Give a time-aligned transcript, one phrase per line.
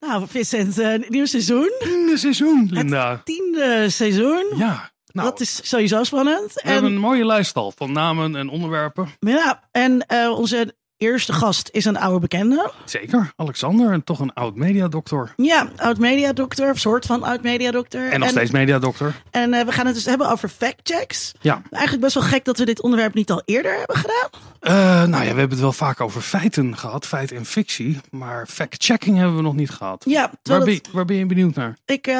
[0.00, 1.72] Nou, Vincent, uh, nieuw seizoen.
[1.78, 3.10] Tiende seizoen, Linda.
[3.10, 4.46] Het tiende seizoen.
[4.56, 4.90] Ja.
[5.12, 6.52] Nou, dat is sowieso spannend.
[6.52, 9.08] We en, hebben een mooie lijst al van namen en onderwerpen.
[9.20, 12.72] Ja, en uh, onze eerste gast is een oude bekende.
[12.84, 15.32] Zeker, Alexander, en toch een oud mediadokter.
[15.36, 18.10] Ja, oud mediadokter, soort van oud mediadokter.
[18.10, 19.22] En nog steeds mediadokter.
[19.30, 21.32] En uh, we gaan het dus hebben over factchecks.
[21.40, 21.62] Ja.
[21.70, 24.28] Eigenlijk best wel gek dat we dit onderwerp niet al eerder hebben gedaan.
[24.60, 24.72] Uh,
[25.08, 28.00] nou ja, we hebben het wel vaak over feiten gehad, feit en fictie.
[28.10, 30.04] Maar fact-checking hebben we nog niet gehad.
[30.08, 31.76] Ja, waar, ben je, waar ben je benieuwd naar?
[31.84, 32.14] Ik uh,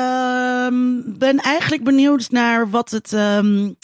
[1.05, 3.13] ben eigenlijk benieuwd naar wat het...
[3.13, 3.77] Um,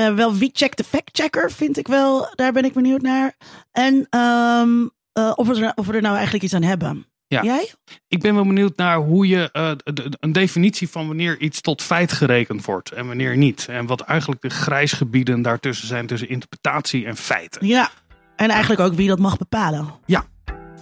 [0.00, 2.32] uh, wel wie checkt de fact-checker, vind ik wel.
[2.34, 3.36] Daar ben ik benieuwd naar.
[3.72, 7.06] En um, uh, of, we er, of we er nou eigenlijk iets aan hebben.
[7.26, 7.42] Ja.
[7.42, 7.72] Jij?
[8.08, 11.82] Ik ben wel benieuwd naar hoe je uh, de, een definitie van wanneer iets tot
[11.82, 13.66] feit gerekend wordt en wanneer niet.
[13.70, 17.66] En wat eigenlijk de grijsgebieden daartussen zijn tussen interpretatie en feiten.
[17.66, 17.90] Ja,
[18.36, 19.94] en eigenlijk ook wie dat mag bepalen.
[20.06, 20.24] Ja.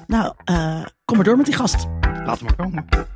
[0.07, 0.35] Nou,
[1.05, 1.87] kom maar door met die gast.
[2.25, 3.16] Laat maar komen.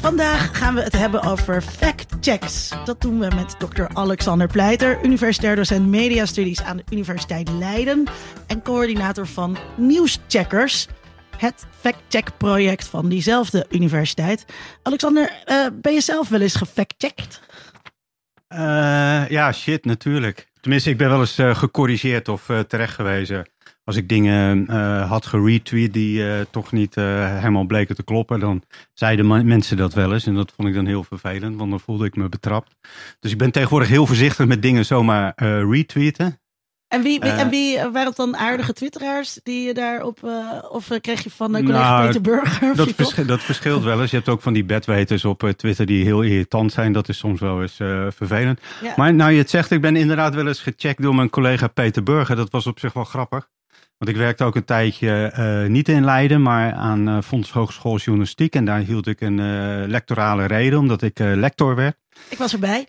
[0.00, 2.68] Vandaag gaan we het hebben over fact-checks.
[2.84, 3.84] Dat doen we met Dr.
[3.92, 8.04] Alexander Pleiter, universitair docent mediastudies aan de Universiteit Leiden
[8.46, 10.86] en coördinator van Nieuwscheckers,
[11.36, 14.44] het fact-check-project van diezelfde universiteit.
[14.82, 17.40] Alexander, uh, ben je zelf wel eens gefact-checked?
[18.48, 20.48] Uh, ja, shit, natuurlijk.
[20.60, 23.46] Tenminste, ik ben wel eens uh, gecorrigeerd of uh, terecht gewezen.
[23.90, 24.70] Als ik dingen
[25.08, 30.26] had geretweet die toch niet helemaal bleken te kloppen, dan zeiden mensen dat wel eens.
[30.26, 32.74] En dat vond ik dan heel vervelend, want dan voelde ik me betrapt.
[33.20, 35.32] Dus ik ben tegenwoordig heel voorzichtig met dingen zomaar
[35.70, 36.40] retweeten.
[36.88, 40.18] En wie, wie, en wie waren het dan aardige twitteraars die je daarop,
[40.70, 42.76] of kreeg je van uh, collega nou, Peter Burger?
[42.76, 44.10] Dat, vers dat, verschilt wel eens.
[44.10, 46.92] Je hebt ook van die bedweters op Twitter die heel irritant zijn.
[46.92, 47.76] Dat is soms wel eens
[48.14, 48.60] vervelend.
[48.82, 48.92] Ja.
[48.96, 52.02] Maar nou je het zegt, ik ben inderdaad wel eens gecheckt door mijn collega Peter
[52.02, 52.36] Burger.
[52.36, 53.48] Dat was op zich wel grappig.
[54.00, 55.32] Want ik werkte ook een tijdje
[55.68, 58.54] niet in Leiden, maar aan Fonds Hogeschool Journalistiek.
[58.54, 59.36] En daar hield ik een
[59.86, 61.96] lectorale reden, omdat ik lector werd.
[62.28, 62.86] Ik was erbij.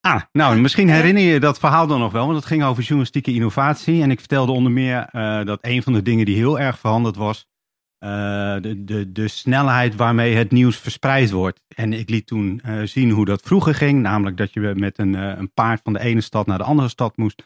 [0.00, 3.32] Ah, nou, misschien herinner je dat verhaal dan nog wel, want het ging over journalistieke
[3.32, 4.02] innovatie.
[4.02, 5.08] En ik vertelde onder meer
[5.44, 7.48] dat een van de dingen die heel erg veranderd was,
[7.98, 11.60] de, de, de snelheid waarmee het nieuws verspreid wordt.
[11.74, 15.52] En ik liet toen zien hoe dat vroeger ging, namelijk dat je met een, een
[15.52, 17.42] paard van de ene stad naar de andere stad moest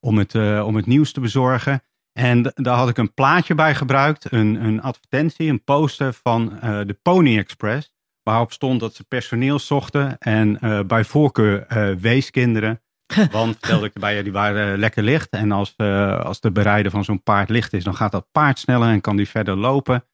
[0.00, 1.82] om het, om het nieuws te bezorgen.
[2.18, 6.98] En daar had ik een plaatje bij gebruikt, een, een advertentie, een poster van de
[7.02, 7.90] Pony Express
[8.28, 12.80] waarop stond dat ze personeel zochten en uh, bij voorkeur uh, weeskinderen.
[13.30, 15.30] Want vertelde ik erbij, ja, die waren lekker licht.
[15.30, 15.76] En als,
[16.22, 19.16] als de berijden van zo'n paard licht is, dan gaat dat paard sneller en kan
[19.16, 20.04] die verder lopen.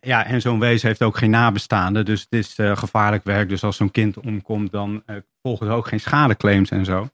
[0.00, 3.48] ja, en zo'n wees heeft ook geen nabestaanden, dus het is gevaarlijk werk.
[3.48, 5.02] Dus als zo'n kind omkomt, dan
[5.42, 7.08] volgen er ook geen schadeclaims en zo.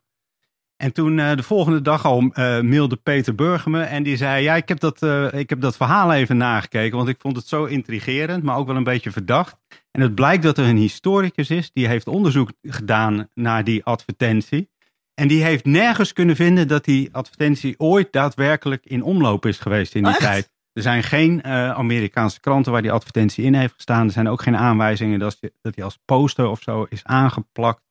[0.77, 2.21] En toen de volgende dag al
[2.63, 6.13] mailde Peter Burger me en die zei, ja, ik heb, dat, ik heb dat verhaal
[6.13, 9.57] even nagekeken, want ik vond het zo intrigerend, maar ook wel een beetje verdacht.
[9.91, 14.71] En het blijkt dat er een historicus is die heeft onderzoek gedaan naar die advertentie.
[15.15, 19.95] En die heeft nergens kunnen vinden dat die advertentie ooit daadwerkelijk in omloop is geweest
[19.95, 20.51] in die tijd.
[20.73, 24.07] Er zijn geen uh, Amerikaanse kranten waar die advertentie in heeft gestaan.
[24.07, 27.83] Er zijn ook geen aanwijzingen dat, dat die als poster of zo is aangeplakt.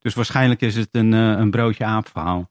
[0.00, 2.50] Dus waarschijnlijk is het een, uh, een broodje aap verhaal.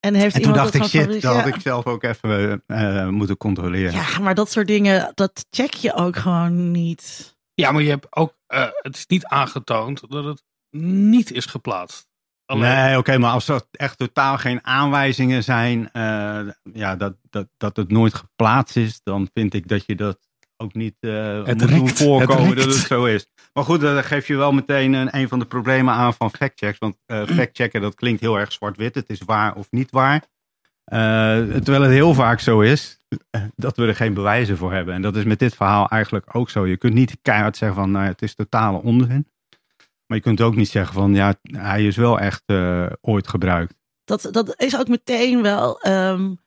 [0.00, 1.32] En, heeft en toen dacht ik, shit, dat ja.
[1.32, 3.92] had ik zelf ook even uh, moeten controleren.
[3.92, 7.36] Ja, maar dat soort dingen, dat check je ook gewoon niet.
[7.54, 10.42] Ja, maar je hebt ook, uh, het is niet aangetoond dat het
[10.80, 12.08] niet is geplaatst.
[12.46, 12.62] Alleen...
[12.62, 16.40] Nee, oké, okay, maar als er echt totaal geen aanwijzingen zijn, uh,
[16.72, 20.18] ja, dat, dat, dat het nooit geplaatst is, dan vind ik dat je dat
[20.56, 23.26] ook niet uh, het moet rikt, doen voorkomen het dat het zo is.
[23.52, 26.78] Maar goed, dan geef je wel meteen een, een van de problemen aan van factchecks.
[26.78, 28.94] Want uh, factchecken, dat klinkt heel erg zwart-wit.
[28.94, 30.24] Het is waar of niet waar.
[30.92, 30.98] Uh,
[31.54, 33.00] terwijl het heel vaak zo is
[33.56, 34.94] dat we er geen bewijzen voor hebben.
[34.94, 36.66] En dat is met dit verhaal eigenlijk ook zo.
[36.66, 39.28] Je kunt niet keihard zeggen van nou, het is totale onzin.
[40.06, 43.74] Maar je kunt ook niet zeggen van ja, hij is wel echt uh, ooit gebruikt.
[44.04, 46.38] Dat, dat is ook meteen wel um,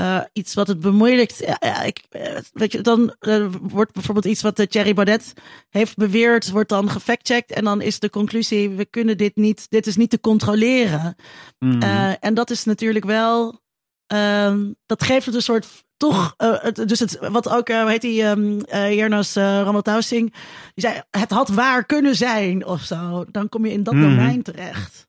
[0.00, 1.56] uh, iets wat het bemoeilijkt.
[1.60, 2.00] Ja, ik,
[2.52, 5.32] weet je, dan uh, wordt bijvoorbeeld iets wat Thierry Baudet
[5.70, 7.52] heeft beweerd, wordt dan gefactcheckt.
[7.52, 11.16] En dan is de conclusie, we kunnen dit niet, dit is niet te controleren.
[11.58, 11.82] Mm.
[12.20, 13.62] en dat is natuurlijk wel
[14.14, 18.00] Um, dat geeft het een soort toch, uh, het, dus het, wat ook, uh, heet
[18.00, 20.32] die, um, uh, Jernas uh, die
[20.74, 23.24] zei, het had waar kunnen zijn of zo.
[23.30, 24.00] Dan kom je in dat mm.
[24.00, 25.06] domein terecht.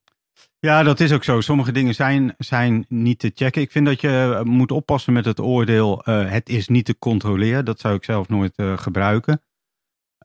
[0.66, 1.42] Ja, dat is ook zo.
[1.42, 3.62] Sommige dingen zijn, zijn niet te checken.
[3.62, 6.04] Ik vind dat je moet oppassen met het oordeel.
[6.04, 7.66] eh, het is niet te controleren.
[7.66, 9.34] Dat zou ik zelf nooit eh, gebruiken.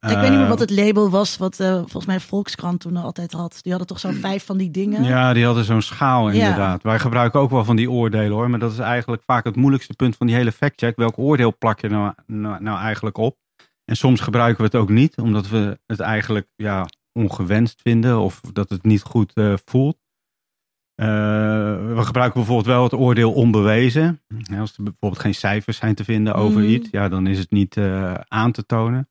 [0.00, 2.96] ik weet niet meer Eh, wat het label was, wat eh, volgens mij Volkskrant toen
[2.96, 3.58] altijd had.
[3.60, 5.02] Die hadden toch zo'n vijf van die dingen.
[5.04, 6.34] Ja, die hadden zo'n schaal Ja.
[6.38, 6.82] inderdaad.
[6.82, 8.50] Wij gebruiken ook wel van die oordelen hoor.
[8.50, 10.96] Maar dat is eigenlijk vaak het moeilijkste punt van die hele factcheck.
[10.96, 13.36] Welk oordeel plak je nou, nou, nou eigenlijk op?
[13.84, 18.40] En soms gebruiken we het ook niet, omdat we het eigenlijk ja, ongewenst vinden of
[18.52, 19.98] dat het niet goed eh, voelt.
[21.00, 21.06] Eh,
[21.94, 24.20] we gebruiken bijvoorbeeld wel het oordeel onbewezen.
[24.58, 26.70] Als er bijvoorbeeld geen cijfers zijn te vinden over Mhm.
[26.70, 29.08] iets, ja, dan is het niet eh, aan te tonen.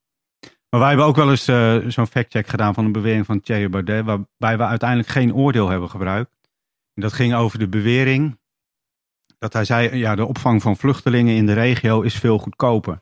[0.69, 3.69] Maar wij hebben ook wel eens eh, zo'n factcheck gedaan van een bewering van Thierry
[3.69, 6.31] Baudet, waarbij we uiteindelijk geen oordeel hebben gebruikt.
[6.93, 8.39] En dat ging over de bewering
[9.37, 13.01] dat hij zei, ja, de opvang van vluchtelingen in de regio is veel goedkoper.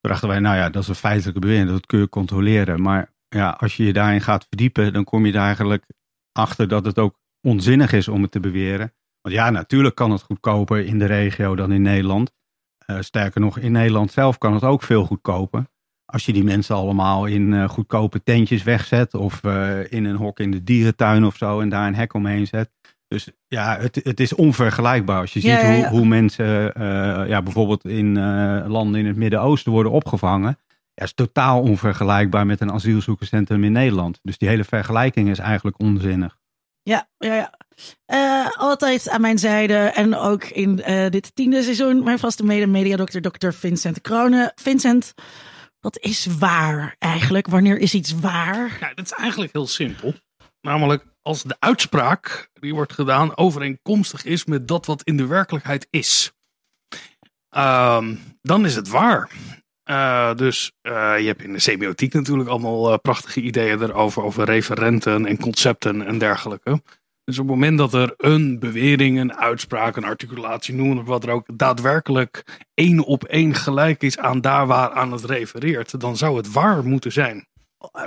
[0.00, 2.82] Toen dachten wij, nou ja, dat is een feitelijke bewering, dat kun je controleren.
[2.82, 5.84] Maar ja, als je je daarin gaat verdiepen, dan kom je er eigenlijk
[6.32, 8.92] achter dat het ook onzinnig is om het te beweren.
[9.20, 12.32] Want ja, natuurlijk kan het goedkoper in de regio dan in Nederland.
[12.86, 15.66] Eh, sterker nog, in Nederland zelf kan het ook veel goedkoper.
[16.04, 20.40] Als je die mensen allemaal in eh, goedkope tentjes wegzet of eh, in een hok
[20.40, 22.70] in de dierentuin of zo en daar een hek omheen zet.
[23.08, 25.90] Dus ja, het, het is onvergelijkbaar als je Ja, ziet ja, hoe, ja.
[25.90, 26.72] hoe mensen
[27.28, 28.18] ja, bijvoorbeeld in
[28.68, 30.58] landen in het Midden-Oosten worden opgevangen.
[30.94, 34.18] Ja, is totaal onvergelijkbaar met een asielzoekerscentrum in Nederland.
[34.22, 36.38] Dus die hele vergelijking is eigenlijk onzinnig.
[36.88, 37.52] Ja, ja, ja.
[38.06, 43.20] Eh, altijd aan mijn zijde en ook in eh, dit tiende seizoen mijn vaste mede-mediadokter,
[43.20, 44.52] dokter Vincent Kronen.
[44.54, 45.14] Vincent,
[45.80, 47.46] wat is waar eigenlijk?
[47.46, 48.76] Wanneer is iets waar?
[48.80, 50.14] Nou, dat is eigenlijk heel simpel.
[50.60, 55.86] Namelijk als de uitspraak die wordt gedaan overeenkomstig is met dat wat in de werkelijkheid
[55.90, 56.32] is.
[57.48, 59.30] Ehm, dan is het waar.
[59.88, 64.44] Eh, dus eh, je hebt in de semiotiek natuurlijk allemaal eh, prachtige ideeën erover, over
[64.44, 66.82] referenten en concepten en dergelijke.
[67.24, 71.30] Dus op het moment dat er een bewering, een uitspraak, een articulatie, noem wat er
[71.30, 72.44] ook, daadwerkelijk
[72.74, 76.84] één op één gelijk is aan daar waar aan het refereert, dan zou het waar
[76.84, 77.47] moeten zijn.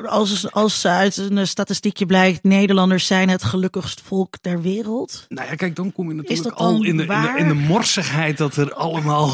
[0.06, 5.26] Als, als uit een statistiekje blijkt, Nederlanders zijn het gelukkigst volk ter wereld.
[5.30, 7.38] Nou ja, kijk, dan kom je natuurlijk al in de, in, de, waar?
[7.38, 9.34] in de morsigheid dat er allemaal.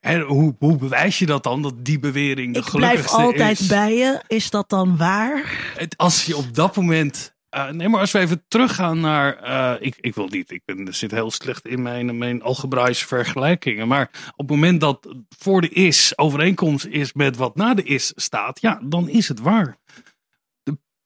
[0.00, 1.62] En hoe, hoe bewijs je dat dan?
[1.62, 3.66] Dat die bewering de Ik blijf gelukkigste altijd is?
[3.66, 4.22] bij je.
[4.26, 5.72] Is dat dan waar?
[5.76, 7.31] Het- Als je op dat moment.
[7.52, 9.36] Eh, nee, maar als we even teruggaan naar.
[9.36, 10.50] eh, ik, ik wil niet.
[10.50, 13.88] Ik ben, zit heel slecht in mijn, mijn algebraïsche vergelijkingen.
[13.88, 18.12] Maar op het moment dat voor de is overeenkomst is met wat na de is
[18.16, 18.60] staat.
[18.60, 19.78] Ja, dan is het waar.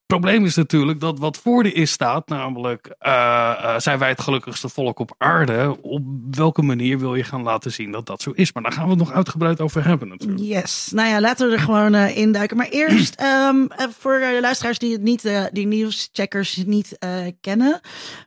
[0.06, 4.20] Probleem is natuurlijk dat wat voor de is staat, namelijk eh, eh, zijn wij het
[4.20, 5.76] gelukkigste volk op aarde.
[5.80, 8.52] Op welke manier wil je gaan laten zien dat dat zo is?
[8.52, 10.40] Maar daar gaan we het nog uitgebreid over hebben natuurlijk.
[10.40, 10.90] Yes.
[10.92, 12.56] Nou ja, laten we er gewoon eh, induiken.
[12.56, 16.98] Maar eerst, ehm, eh, voor de luisteraars die het niet, die nieuwscheckers niet
[17.40, 17.80] kennen.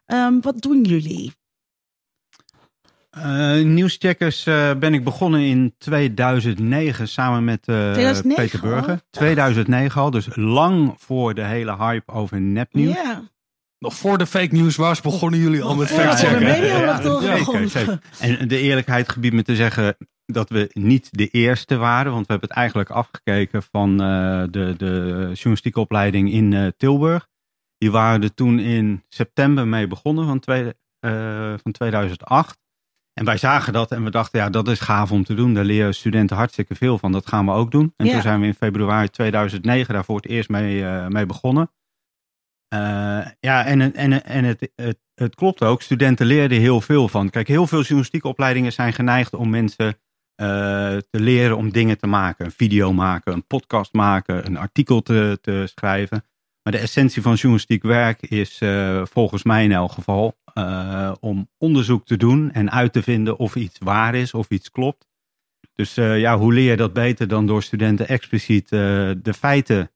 [0.06, 1.39] ehm, wat doen jullie?
[3.10, 8.90] Eh, nieuwscheckers eh, ben ik begonnen in 2009 samen met eh, 2009 Peter Burger.
[8.90, 9.00] al?
[9.10, 12.96] 2009 al, dus lang voor de hele hype over nepnieuws.
[12.96, 13.22] Ja.
[13.80, 16.66] Nog voor de fake news was, begonnen jullie al met factchecken.
[16.66, 18.00] Ja.
[18.20, 19.96] En de eerlijkheid gebiedt me te zeggen
[20.32, 22.12] dat we niet de eerste waren.
[22.12, 27.28] Want we hebben het eigenlijk afgekeken van eh, de, de journalistieke opleiding in eh, Tilburg.
[27.78, 32.58] Die waren er toen in september mee begonnen van, twee, eh, van 2008.
[33.20, 35.54] En wij zagen dat en we dachten, ja, dat is gaaf om te doen.
[35.54, 37.12] Daar leren studenten hartstikke veel van.
[37.12, 37.94] Dat gaan we ook doen.
[37.98, 38.12] En Ja.
[38.12, 41.72] toen zijn we in februari 2009 daar voor het eerst mee, eh, mee begonnen.
[42.68, 42.80] Eh,
[43.40, 45.82] ja, en, en, en het, het, het klopt ook.
[45.82, 47.30] Studenten leerden heel veel van.
[47.30, 49.88] Kijk, heel veel journalistieke opleidingen zijn geneigd om mensen
[50.36, 50.48] eh,
[50.98, 52.46] te leren om dingen te maken.
[52.46, 56.24] Een video maken, een podcast maken, een artikel te, te schrijven.
[56.64, 58.62] Maar de essentie van journalistiek werk is
[59.04, 63.56] volgens mij in elk geval eh, om onderzoek te doen en uit te vinden of
[63.56, 65.08] iets waar is of iets klopt.
[65.76, 68.80] Dus eh, ja, hoe leer je dat beter dan door studenten expliciet eh,
[69.18, 69.92] de feiten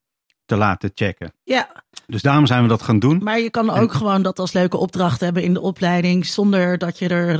[0.45, 1.33] te laten checken?
[1.43, 3.23] Ja, Dus daarom zijn we dat gaan doen.
[3.23, 6.25] maar je kan ook gewoon dat als leuke opdracht hebben in de opleiding.
[6.25, 7.39] Zonder dat je er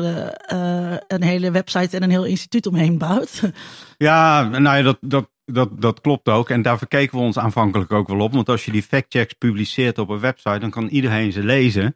[1.08, 3.42] een hele website en een heel instituut omheen bouwt.
[3.98, 6.50] Ja, nou ja, dat, dat, dat, dat klopt ook.
[6.50, 8.34] En daar verkeken we ons aanvankelijk ook wel op.
[8.34, 11.96] Want als je die factchecks publiceert op een website, dan kan iedereen ze lezen.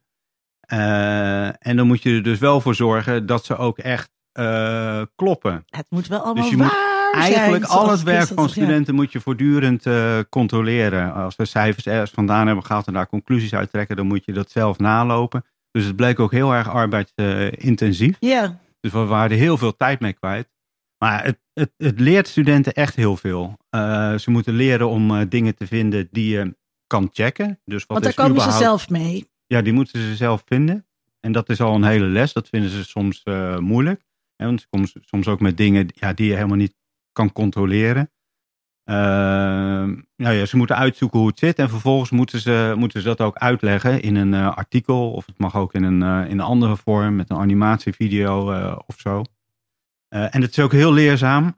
[0.68, 5.02] Eh, en dan moet je er dus wel voor zorgen dat ze ook echt eh,
[5.16, 5.66] kloppen.
[5.70, 7.34] Het moet wel allemaal Dus je waar zijn.
[7.34, 8.50] Eigenlijk al het werk van ja.
[8.50, 11.14] studenten moet je voortdurend eh, controleren.
[11.14, 14.34] Als we cijfers ergens vandaan hebben gehaald en daar conclusies uit trekken, dan moet je
[14.34, 15.46] dat zelf nalopen.
[15.72, 18.18] Dus het bleek ook heel erg arbeidsintensief.
[18.20, 20.48] Ja, Dus we waren er heel veel tijd mee kwijt.
[21.04, 23.58] Maar het, het, het leert studenten echt heel veel.
[24.18, 26.56] Ze moeten leren om dingen te vinden die je
[26.88, 27.60] kan checken.
[27.66, 29.28] Dus wat want daar komen ze zelf mee.
[29.48, 30.86] Ja, die moeten ze zelf vinden.
[31.20, 32.34] En dat is al een hele les.
[32.34, 34.06] Dat vinden ze soms uh, moeilijk.
[34.36, 36.76] Want ze komen soms ook met dingen ja, die je helemaal niet
[37.12, 38.12] kan controleren.
[38.86, 38.96] Uh,
[40.16, 41.60] ja, ze moeten uitzoeken hoe het zit.
[41.60, 45.12] En vervolgens moeten ze, moeten ze dat ook uitleggen in een uh, artikel.
[45.12, 48.54] Of het mag ook in een, uh, in een andere vorm, met een animatievideo
[48.88, 49.24] of zo.
[50.10, 51.58] en het is ook heel leerzaam,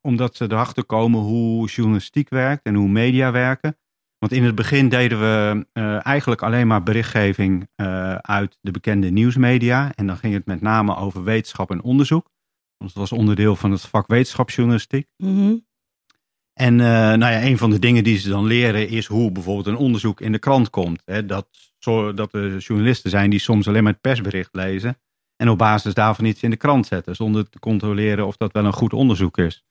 [0.00, 3.76] omdat ze erachter komen hoe journalistiek werkt en hoe media werken.
[4.20, 9.10] Want in het begin deden we uh, eigenlijk alleen maar berichtgeving uh, uit de bekende
[9.10, 9.92] nieuwsmedia.
[9.94, 12.30] En dan ging het met name over wetenschap en onderzoek.
[12.76, 15.06] Want het was onderdeel van het vak wetenschapsjournalistiek.
[15.16, 15.66] Mm -hmm.
[16.52, 19.66] En uh, nou ja, een van de dingen die ze dan leren is hoe bijvoorbeeld
[19.66, 21.02] een onderzoek in de krant komt.
[21.04, 21.48] Hè, dat,
[21.78, 24.98] zo, dat er journalisten zijn die soms alleen maar het persbericht lezen.
[25.36, 27.16] En op basis daarvan iets in de krant zetten.
[27.16, 29.64] Zonder te controleren of dat wel een goed onderzoek is.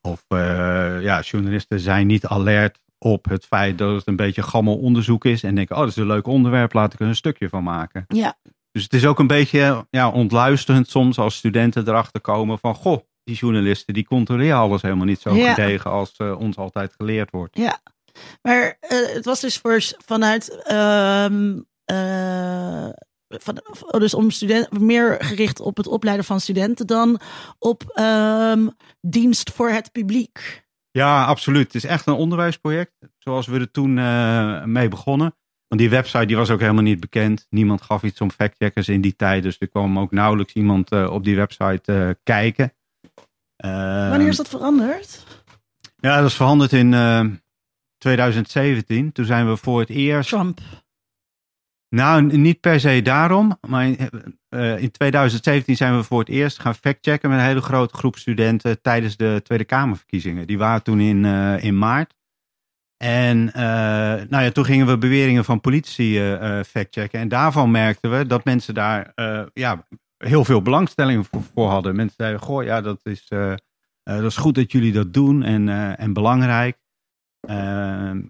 [0.00, 5.24] Of ja, journalisten zijn niet alert op het feit dat het een beetje gammel onderzoek
[5.24, 5.42] is.
[5.42, 8.04] En denken, oh, dat is een leuk onderwerp, laat ik er een stukje van maken.
[8.08, 8.36] Ja.
[8.72, 13.00] Dus het is ook een beetje ja, ontluisterend soms als studenten erachter komen van, goh,
[13.24, 15.54] die journalisten die controleren alles helemaal niet zo Ja.
[15.54, 17.56] gedegen als uh, ons altijd geleerd wordt.
[17.56, 17.80] Ja,
[18.42, 20.62] maar uh, het was dus voor, vanuit.
[20.62, 21.60] ehm
[21.92, 22.88] uh,
[23.28, 23.60] van,
[23.98, 27.20] dus om studenten meer gericht op het opleiden van studenten dan
[27.58, 28.68] op ehm
[29.00, 30.62] dienst voor het publiek.
[30.92, 31.64] Ja, absoluut.
[31.64, 35.34] Het is echt een onderwijsproject, zoals we er toen uh, mee begonnen.
[35.68, 37.46] Want die website die was ook helemaal niet bekend.
[37.50, 39.42] Niemand gaf iets om factcheckers in die tijd.
[39.42, 42.72] Dus er kwam ook nauwelijks iemand uh, op die website uh, kijken.
[43.56, 45.26] Wanneer is dat veranderd?
[45.96, 46.90] Ja, dat is veranderd in
[47.98, 49.12] 2017.
[49.12, 50.28] Toen zijn we voor het eerst.
[50.28, 50.60] Trump.
[51.88, 53.58] Nou, niet per se daarom.
[53.68, 53.96] Maar
[54.52, 57.94] in, uh, in 2017 zijn we voor het eerst gaan factchecken met een hele grote
[57.94, 60.46] groep studenten tijdens de Tweede Kamerverkiezingen.
[60.46, 62.14] Die waren toen in, uh, in maart.
[62.96, 63.52] En uh,
[64.28, 67.20] nou ja, toen gingen we beweringen van politici factchecken.
[67.20, 69.12] En daarvan merkten we dat mensen daar
[69.52, 71.96] ja, heel veel belangstelling voor, voor, hadden.
[71.96, 73.28] Mensen zeiden, goh, ja, dat is,
[74.02, 76.78] dat is goed dat jullie dat doen en, en belangrijk.
[77.40, 78.20] Ehm,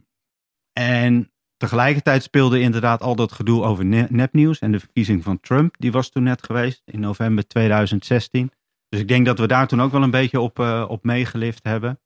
[0.73, 1.31] en
[1.62, 5.75] Tegelijkertijd speelde inderdaad al dat gedoe over nepnieuws en de verkiezing van Trump.
[5.78, 8.50] Die was toen net geweest in november 2016.
[8.88, 11.61] Dus ik denk dat we daar toen ook wel een beetje op, uh, op meegelift
[11.62, 12.00] hebben.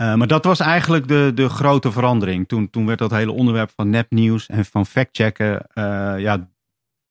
[0.00, 2.48] Uh, maar dat was eigenlijk de, de grote verandering.
[2.48, 6.48] Toen, toen werd dat hele onderwerp van nepnieuws en van factchecken, uh, ja,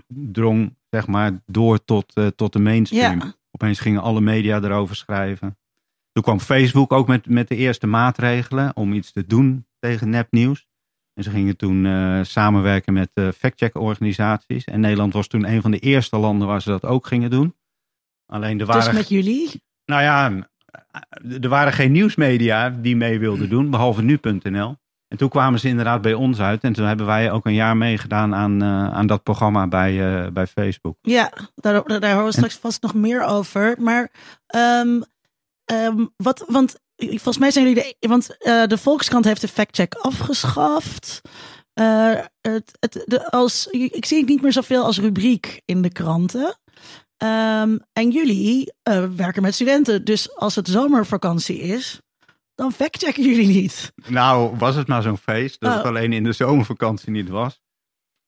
[0.08, 3.20] drong zeg maar door tot, tot de mainstream.
[3.20, 3.34] Ja.
[3.52, 5.58] Opeens gingen alle media erover schrijven.
[6.12, 10.68] Toen kwam Facebook ook met, met de eerste maatregelen om iets te doen tegen nepnieuws.
[11.16, 14.64] En ze gingen toen uh, samenwerken met uh, factcheck-organisaties.
[14.64, 17.56] En Nederland was toen een van de eerste landen waar ze dat ook gingen doen.
[18.26, 18.84] Alleen er waren.
[18.84, 19.64] Dus met jullie?
[19.86, 20.50] Nou ja,
[21.42, 24.76] er waren geen nieuwsmedia die mee wilden doen, behalve nu.nl.
[25.08, 26.64] En toen kwamen ze inderdaad bij ons uit.
[26.64, 30.32] En toen hebben wij ook een jaar meegedaan aan, uh, aan dat programma bij, uh,
[30.32, 30.98] bij Facebook.
[31.02, 33.76] Ja, daar, daar horen we straks en, vast nog meer over.
[33.80, 34.12] Maar
[34.56, 35.04] um,
[35.72, 39.94] um, wat, want volgens mij zijn jullie de, want uh, de Volkskrant heeft de factcheck
[39.94, 41.22] afgeschaft.
[41.74, 45.92] Uh, het, het, de, als, ik zie het niet meer zoveel als rubriek in de
[45.92, 46.58] kranten.
[47.18, 52.02] Um, en jullie uh, werken met studenten, dus als het zomervakantie is,
[52.56, 53.92] dan factchecken jullie niet.
[54.08, 55.78] Nou, was het maar zo'n feest dat Oh.
[55.78, 57.62] het alleen in de zomervakantie niet was.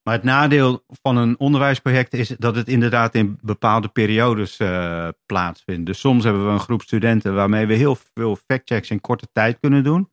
[0.07, 5.85] Maar het nadeel van een onderwijsproject is dat het inderdaad in bepaalde periodes uh, plaatsvindt.
[5.85, 9.59] Dus soms hebben we een groep studenten waarmee we heel veel factchecks in korte tijd
[9.59, 10.09] kunnen doen.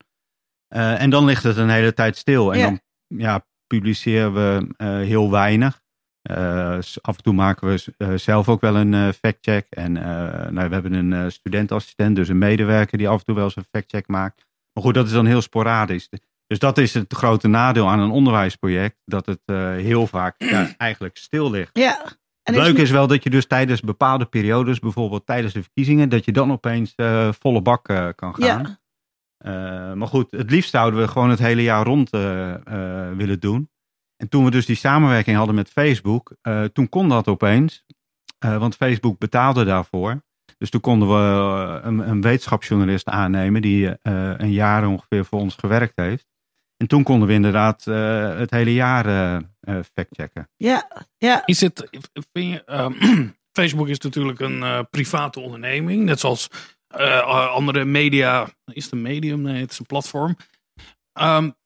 [0.75, 2.53] Uh, en dan ligt het een hele tijd stil.
[2.53, 2.65] En Ja.
[2.65, 5.83] dan ja, publiceren we uh, heel weinig.
[7.01, 9.67] Af en toe maken we zelf ook wel een factcheck.
[9.71, 9.93] En
[10.53, 13.67] nou, we hebben een studentassistent, dus een medewerker die af en toe wel eens een
[13.71, 14.47] factcheck maakt.
[14.73, 16.09] Maar goed, dat is dan heel sporadisch.
[16.47, 20.75] Dus dat is het grote nadeel aan een onderwijsproject, dat het uh, heel vaak ja,
[20.77, 21.79] eigenlijk stil ligt.
[21.79, 22.03] Ja.
[22.43, 26.09] En Het leuke is wel dat je dus tijdens bepaalde periodes, bijvoorbeeld tijdens de verkiezingen,
[26.09, 28.79] dat je dan opeens uh, volle bak uh, kan gaan.
[29.39, 29.95] Ja.
[29.95, 32.11] Maar goed, het liefst zouden we gewoon het hele jaar rond
[33.17, 33.71] willen doen.
[34.17, 36.37] En toen we dus die samenwerking hadden met Facebook,
[36.73, 37.85] toen kon dat opeens.
[38.39, 40.23] Want Facebook betaalde daarvoor.
[40.59, 43.95] Dus toen konden we een, een wetenschapsjournalist aannemen die uh,
[44.37, 46.27] een jaar ongeveer voor ons gewerkt heeft.
[46.77, 50.51] En toen konden we inderdaad uh, het hele jaar uh, uh, factchecken.
[50.57, 51.47] Ja, ja.
[51.47, 51.89] Is het,
[52.33, 53.29] vind je, ehm,
[53.59, 56.49] Facebook is natuurlijk een uh, private onderneming, net zoals
[56.97, 58.49] uh, andere media.
[58.73, 59.43] Is het een medium?
[59.43, 60.37] Nee, het is een platform.
[61.21, 61.57] Um,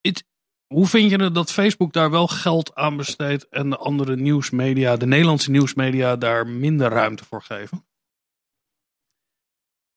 [0.00, 0.24] it,
[0.66, 4.96] hoe vind je het dat Facebook daar wel geld aan besteedt en de andere nieuwsmedia,
[4.96, 7.86] de Nederlandse nieuwsmedia, daar minder ruimte voor geven?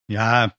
[0.05, 0.57] Ja,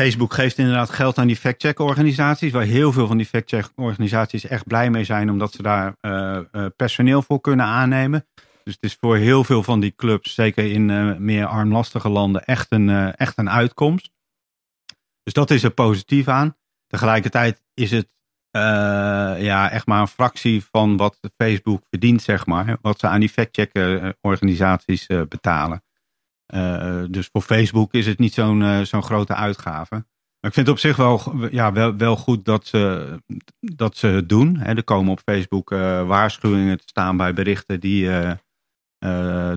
[0.00, 4.90] Facebook geeft inderdaad geld aan die fact-check-organisaties, waar heel veel van die fact-check-organisaties echt blij
[4.90, 8.26] mee zijn, omdat ze daar uh, uh, personeel voor kunnen aannemen.
[8.64, 12.44] Dus het is voor heel veel van die clubs, zeker in uh, meer armlastige landen,
[12.44, 14.10] echt een, echt een uitkomst.
[15.22, 16.56] Dus dat is er positief aan.
[16.86, 18.14] Tegelijkertijd is het
[19.40, 22.78] ja, echt maar een fractie van wat Facebook verdient, zeg maar.
[22.80, 25.82] Wat ze aan die fact-check-organisaties betalen.
[26.54, 29.94] Uh, dus voor Facebook is het niet zo'n uh, zo'n grote uitgave.
[30.40, 33.14] Maar ik vind het op zich wel, ja, wel, wel goed dat ze,
[33.58, 34.56] dat ze het doen.
[34.56, 34.74] Hè.
[34.74, 38.10] Er komen op Facebook uh, waarschuwingen te staan bij berichten die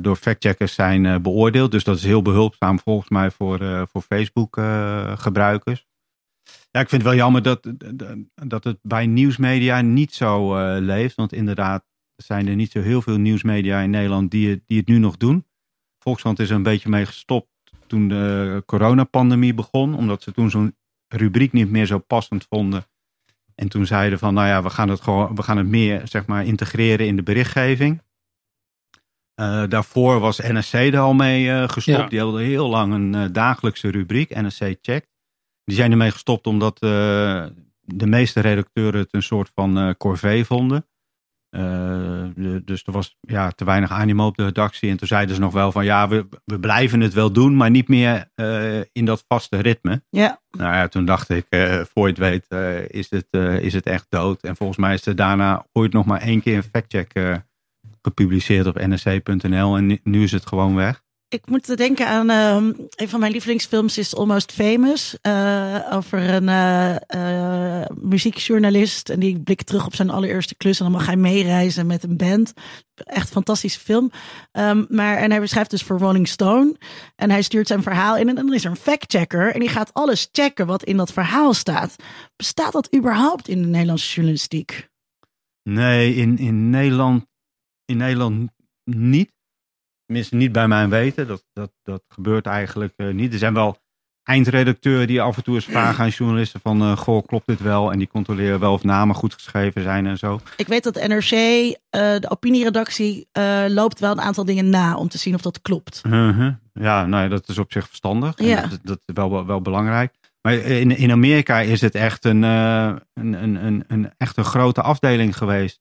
[0.02, 1.72] door factcheckers zijn beoordeeld.
[1.72, 4.56] Dus dat is heel behulpzaam volgens mij voor, voor Facebook
[5.16, 5.86] gebruikers.
[6.72, 7.68] Ja, ik vind het wel jammer dat,
[8.34, 11.16] dat het bij nieuwsmedia niet zo leeft.
[11.16, 11.86] Want inderdaad
[12.16, 15.46] zijn er niet zo heel veel nieuwsmedia in Nederland die, die het nu nog doen.
[16.04, 17.48] Volkskrant is er een beetje mee gestopt
[17.88, 19.96] toen de coronapandemie begon.
[19.96, 20.76] Omdat ze toen zo'n
[21.08, 22.86] rubriek niet meer zo passend vonden.
[23.56, 26.26] En toen zeiden van, nou ja, we gaan het, gewoon, we gaan het meer zeg
[26.26, 28.02] maar, integreren in de berichtgeving.
[29.36, 31.98] Uh, daarvoor was NSC er al mee uh, gestopt.
[31.98, 32.08] Ja.
[32.08, 35.08] Die hadden heel lang een uh, dagelijkse rubriek, NSC Check.
[35.64, 40.86] Die zijn ermee gestopt omdat de meeste redacteuren het een soort van corvée vonden.
[41.56, 44.90] Uh, dus er was ja, te weinig animo op de redactie.
[44.90, 47.70] En toen zeiden ze nog wel van ja, we, we blijven het wel doen, maar
[47.70, 50.04] niet meer uh, in dat vaste ritme.
[50.10, 50.42] Ja.
[50.52, 52.46] Nou ja, toen dacht ik, uh, voor je het weet,
[52.92, 53.28] is, het,
[53.62, 54.42] is het echt dood.
[54.42, 57.42] En volgens mij is er daarna ooit nog maar één keer een factcheck
[58.02, 59.78] gepubliceerd op nsc.nl.
[59.78, 61.03] En nu is het gewoon weg
[61.34, 65.18] ik moet denken aan uh, een van mijn lievelingsfilms is Almost Famous.
[65.22, 66.48] Uh, over een
[67.16, 69.10] uh, muziekjournalist.
[69.10, 70.78] En die blikt terug op zijn allereerste klus.
[70.78, 72.54] En dan mag hij meereizen met een band.
[72.96, 74.12] Echt een fantastische film.
[74.52, 76.78] Um, maar, en hij beschrijft dus voor Rolling Stone.
[77.16, 78.30] En hij stuurt zijn verhaal in.
[78.30, 79.54] En dan is er een factchecker.
[79.54, 81.96] En die gaat alles checken wat in dat verhaal staat.
[82.36, 84.90] Bestaat dat überhaupt in de Nederlandse journalistiek?
[85.64, 87.26] Nee, in, in, Nederland,
[87.86, 88.52] in Nederland
[88.84, 89.32] niet.
[90.06, 91.28] Tenminste, niet bij mijn weten.
[91.28, 93.34] Dat, dat, dat gebeurt eigenlijk uh, niet.
[93.34, 93.82] Er zijn wel
[94.24, 96.82] eindredacteuren die af en toe eens vragen aan journalisten van...
[96.82, 97.92] Uh, goh, klopt dit wel?
[97.92, 100.40] En die controleren wel of namen goed geschreven zijn en zo.
[100.58, 103.28] Ik weet dat NRC, uh, eh, de opinieredactie,
[103.68, 104.96] loopt wel een aantal dingen na...
[104.96, 106.02] om te zien of dat klopt.
[106.04, 106.54] -huh.
[106.74, 108.34] Ja, nou ja, dat is op zich verstandig.
[108.36, 108.62] Ja.
[108.62, 110.14] Dat, dat, is wel, wel, belangrijk.
[110.42, 114.82] Maar in, in Amerika is het echt een, een, een, een, een, echt een grote
[114.82, 115.80] afdeling geweest.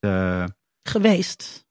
[0.82, 1.66] Geweest?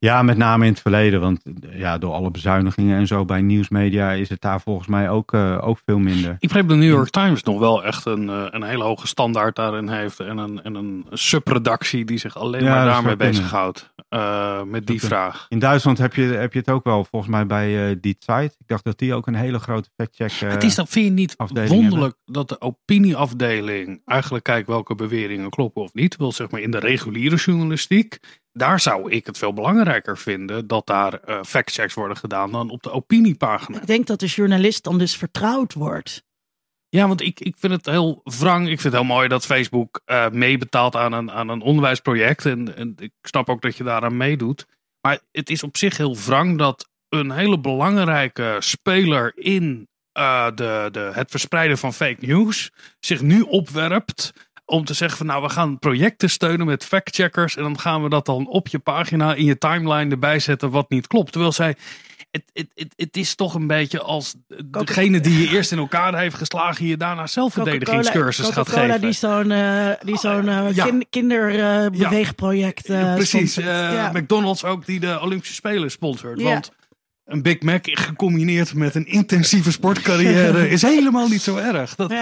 [0.00, 1.20] Ja, met name in het verleden.
[1.20, 5.32] Want ja, door alle bezuinigingen en zo bij nieuwsmedia is het daar volgens mij ook,
[5.32, 6.30] uh, ook veel minder.
[6.30, 9.56] Ik begreep de New York Times nog wel echt een, uh, een hele hoge standaard
[9.56, 10.20] daarin heeft.
[10.20, 13.92] En een, en een subredactie die zich alleen ja, maar daarmee bezighoudt.
[14.10, 15.46] Uh, met die vraag.
[15.48, 18.54] In Duitsland heb je, heb je het ook wel volgens mij bij die site.
[18.58, 21.36] Ik dacht dat die ook een hele grote factcheck Het is dan, vind je niet
[21.68, 26.16] wonderlijk dat de opinieafdeling eigenlijk kijkt welke beweringen kloppen of niet.
[26.16, 28.18] Wil zeg maar in de reguliere journalistiek
[28.58, 32.82] daar zou ik het veel belangrijker vinden dat daar uh, factchecks worden gedaan dan op
[32.82, 33.80] de opiniepagina.
[33.80, 36.22] Ik denk dat de journalist dan dus vertrouwd wordt.
[36.88, 38.62] Ja, want ik, ik vind het heel wrang.
[38.62, 42.46] Ik vind het heel mooi dat Facebook uh, meebetaalt aan een, aan een onderwijsproject.
[42.46, 44.66] En, en ik snap ook dat je daaraan meedoet.
[45.00, 50.88] Maar het is op zich heel wrang dat een hele belangrijke speler in uh, de,
[50.92, 55.48] de, het verspreiden van fake news zich nu opwerpt om te zeggen van nou we
[55.48, 59.44] gaan projecten steunen met factcheckers en dan gaan we dat dan op je pagina in
[59.44, 61.32] je timeline erbij zetten wat niet klopt.
[61.32, 61.76] Terwijl zij
[62.30, 64.34] het, het, het, het is toch een beetje als
[64.66, 69.00] degene die je eerst in elkaar heeft geslagen je daarna zelfverdedigingscursus gaat geven.
[69.00, 70.98] die zo'n uh, die zo'n uh, ja.
[71.10, 74.10] kinderbeweegproject uh, Precies, ja.
[74.12, 76.42] McDonald's ook die de Olympische Spelen sponsort.
[76.42, 76.72] Want
[77.24, 81.94] een Big Mac gecombineerd met een intensieve sportcarrière is helemaal niet zo erg.
[81.94, 82.12] Dat,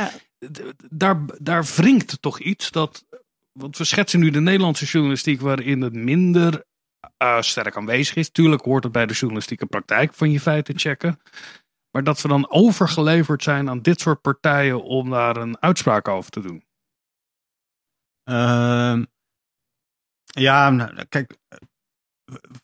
[0.90, 3.04] daar, daar wringt toch iets dat.
[3.52, 6.64] Want we schetsen nu de Nederlandse journalistiek waarin het minder
[7.22, 8.30] uh, sterk aanwezig is.
[8.30, 11.20] Tuurlijk hoort het bij de journalistieke praktijk van je feiten checken.
[11.90, 16.30] Maar dat we dan overgeleverd zijn aan dit soort partijen om daar een uitspraak over
[16.30, 16.64] te doen.
[18.30, 19.02] Uh,
[20.24, 21.36] ja, nou, kijk,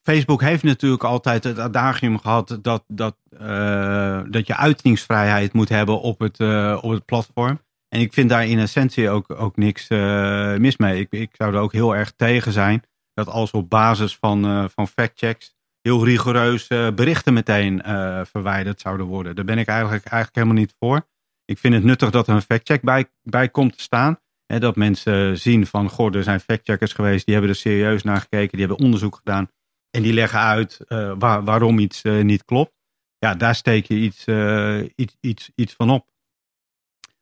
[0.03, 6.01] Facebook heeft natuurlijk altijd het adagium gehad dat, dat, uh, dat je uitingsvrijheid moet hebben
[6.01, 7.61] op het, uh, op het platform.
[7.88, 11.01] En ik vind daar in essentie ook, ook niks uh, mis mee.
[11.01, 12.83] Ik, ik zou er ook heel erg tegen zijn
[13.14, 17.83] dat als op basis van, van factchecks heel rigoureus berichten meteen
[18.27, 19.35] verwijderd zouden worden.
[19.35, 21.09] Daar ben ik eigenlijk, eigenlijk helemaal niet voor.
[21.44, 24.18] Ik vind het nuttig dat er een factcheck bij, bij komt te staan.
[24.61, 28.51] Dat mensen zien van, goh, er zijn factcheckers geweest, die hebben er serieus naar gekeken,
[28.51, 29.49] die hebben onderzoek gedaan.
[29.91, 30.79] En die leggen uit
[31.19, 32.73] waar, waarom iets uh, niet klopt.
[33.19, 36.11] Ja, daar steek je iets, uh, iets, iets, iets van op.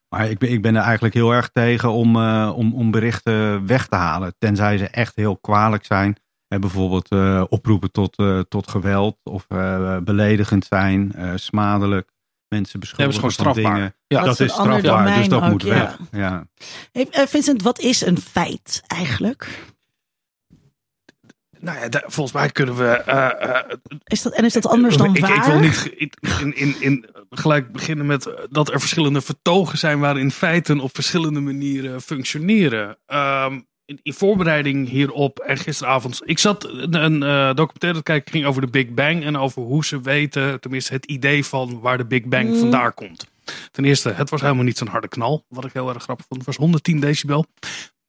[0.09, 2.17] Maar ik ben, ik ben er eigenlijk heel erg tegen om,
[2.47, 4.35] om, om berichten weg te halen.
[4.39, 6.17] Tenzij ze echt heel kwalijk zijn.
[6.49, 7.09] Bijvoorbeeld
[7.51, 8.17] oproepen tot,
[8.49, 9.47] tot geweld of
[10.05, 12.11] beledigend zijn, smadelijk.
[12.51, 13.95] Mensen beschuldigen ja, van dingen.
[14.07, 15.99] Ja, dat, is strafbaar, dus dat ook, moet weg.
[16.11, 16.47] Ja.
[16.93, 19.49] Hey, Vincent, wat is een feit eigenlijk?
[21.61, 23.03] Nou ja, daar, volgens mij kunnen we.
[23.09, 25.37] Uh, uh, is dat, en is dat anders dan ik, waar?
[25.37, 25.93] Ik wil niet
[26.41, 31.41] in, in, in, gelijk beginnen met dat er verschillende vertogen zijn waarin feiten op verschillende
[31.41, 32.99] manieren functioneren.
[33.07, 36.21] Um, in, in, voorbereiding hierop en gisteravond.
[36.25, 39.63] Ik zat een, een uh, documentaire te kijken, ging over de Big Bang en over
[39.63, 42.59] hoe ze weten, tenminste het idee van waar de Big Bang mm.
[42.59, 43.27] vandaan komt.
[43.71, 46.41] Ten eerste, het was helemaal niet zo'n harde knal, wat ik heel erg grappig vond.
[46.41, 47.47] Het was 110 decibel.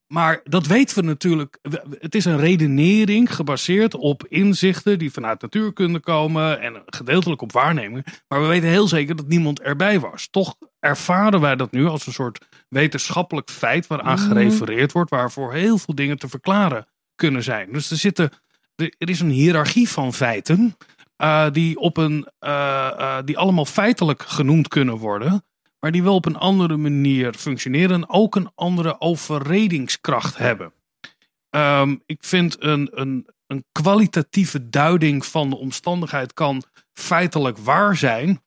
[0.07, 1.57] Maar dat weten we natuurlijk.
[1.99, 8.03] Het is een redenering gebaseerd op inzichten die vanuit natuurkunde komen en gedeeltelijk op waarnemingen.
[8.27, 10.27] Maar we weten heel zeker dat niemand erbij was.
[10.31, 15.77] Toch ervaren wij dat nu als een soort wetenschappelijk feit waaraan gerefereerd wordt, waarvoor heel
[15.77, 17.71] veel dingen te verklaren kunnen zijn.
[17.71, 18.31] Dus er, zitten,
[18.75, 20.77] er is een hiërarchie van feiten.
[21.17, 22.49] Uh, die, op een, uh,
[22.99, 25.43] uh, die allemaal feitelijk genoemd kunnen worden
[25.81, 30.73] maar die wel op een andere manier functioneren en ook een andere overredingskracht hebben.
[31.49, 38.41] Um, ik vind een, een, een kwalitatieve duiding van de omstandigheid kan feitelijk waar zijn,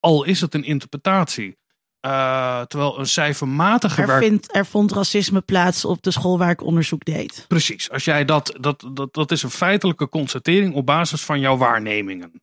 [0.00, 1.57] al is het een interpretatie.
[2.06, 6.62] Uh, terwijl een cijfermatige er, vindt, er vond racisme plaats op de school waar ik
[6.62, 7.44] onderzoek deed.
[7.48, 11.56] Precies, als jij dat, dat, dat, dat is een feitelijke constatering op basis van jouw
[11.56, 12.42] waarnemingen.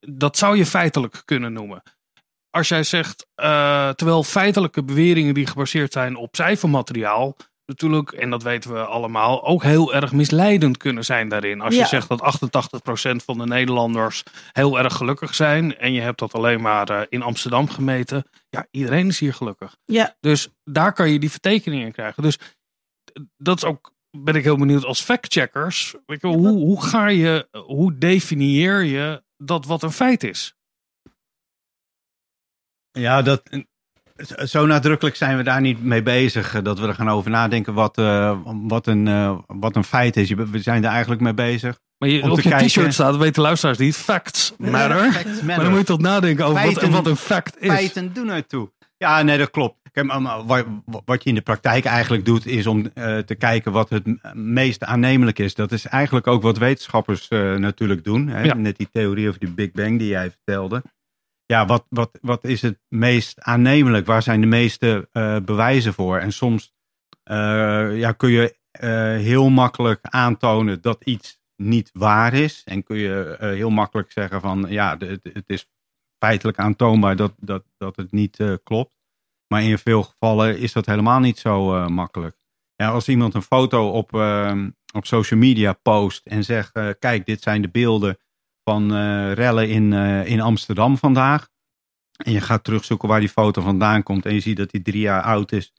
[0.00, 1.82] Dat zou je feitelijk kunnen noemen
[2.52, 7.36] als jij zegt, uh, terwijl feitelijke beweringen die gebaseerd zijn op cijfermateriaal,
[7.72, 11.60] natuurlijk, en dat weten we allemaal, ook heel erg misleidend kunnen zijn daarin.
[11.60, 11.86] Als je Ja.
[11.86, 16.60] zegt dat 88% van de Nederlanders heel erg gelukkig zijn en je hebt dat alleen
[16.60, 19.76] maar uh, in Amsterdam gemeten, ja, iedereen is hier gelukkig.
[19.84, 22.22] Ja, Dus daar kan je die vertekeningen in krijgen.
[22.22, 22.38] Dus
[23.36, 25.94] dat is ook, ben ik heel benieuwd als factcheckers.
[26.06, 30.54] Weet je, wel, hoe, hoe ga je, hoe definieer je dat wat een feit is?
[32.90, 33.42] Ja, dat,
[34.44, 36.54] zo nadrukkelijk zijn we daar niet mee bezig.
[36.54, 40.16] eh, Dat we er gaan over nadenken wat, uh, wat, een, uh, wat een feit
[40.16, 40.30] is.
[40.30, 41.78] We zijn er eigenlijk mee bezig.
[41.98, 45.12] Maar je, op je t-shirt staat, weten luisteraars niet, facts matter.
[45.12, 45.44] Facts matter.
[45.46, 47.68] Maar dan moet je toch nadenken over wat, Feiten- wat een fact is.
[47.70, 48.70] Feiten doen ertoe.
[48.96, 49.76] Ja, nee, dat klopt.
[49.92, 50.12] Kijk,
[50.46, 50.64] wat,
[51.04, 54.02] wat je in de praktijk eigenlijk doet, is om eh, te kijken wat het
[54.34, 55.54] meest aannemelijk is.
[55.54, 58.28] Dat is eigenlijk ook wat wetenschappers eh, natuurlijk doen.
[58.28, 58.42] Hè?
[58.42, 58.54] Ja.
[58.54, 60.82] Net die theorie over die Big Bang die jij vertelde.
[61.52, 64.06] Ja, wat, wat, wat is het meest aannemelijk?
[64.06, 66.18] Waar zijn de meeste eh, bewijzen voor?
[66.18, 66.72] En soms
[67.22, 72.62] eh, ja, kun je eh, heel makkelijk aantonen dat iets niet waar is.
[72.64, 75.66] En kun je heel makkelijk zeggen van ja, het, is
[76.18, 78.94] feitelijk aantoonbaar dat, dat, dat het niet klopt.
[79.46, 82.36] Maar in veel gevallen is dat helemaal niet zo makkelijk.
[82.74, 84.12] Ja, als iemand een foto op,
[84.94, 88.18] op social media post en zegt: Kijk, dit zijn de beelden
[88.64, 91.48] van eh, rellen in, eh, in Amsterdam vandaag.
[92.24, 94.26] En je gaat terugzoeken waar die foto vandaan komt.
[94.26, 95.72] En je ziet dat die drie jaar oud is.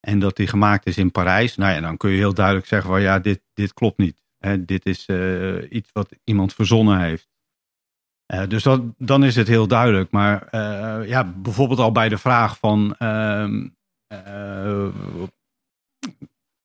[0.00, 1.56] En dat die gemaakt is in Parijs.
[1.56, 4.22] Nou ja, dan kun je heel duidelijk zeggen: van, Ja, dit, dit klopt niet.
[4.38, 7.28] Hè, dit is eh, iets wat iemand verzonnen heeft.
[8.48, 10.10] Dus dat, dan is het heel duidelijk.
[10.10, 10.56] Maar
[11.06, 12.94] ja, bijvoorbeeld al bij de vraag van.
[12.98, 13.68] ehm,
[14.06, 14.88] eh,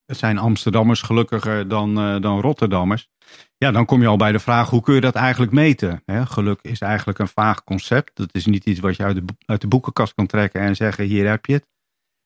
[0.05, 3.09] zijn Amsterdammers gelukkiger dan, dan Rotterdammers?
[3.57, 6.03] Ja, dan kom je al bij de vraag: hoe kun je dat eigenlijk meten?
[6.05, 8.11] Geluk is eigenlijk een vaag concept.
[8.13, 9.03] Dat is niet iets wat je
[9.45, 11.67] uit de, boekenkast kan trekken en zeggen: hier heb je het.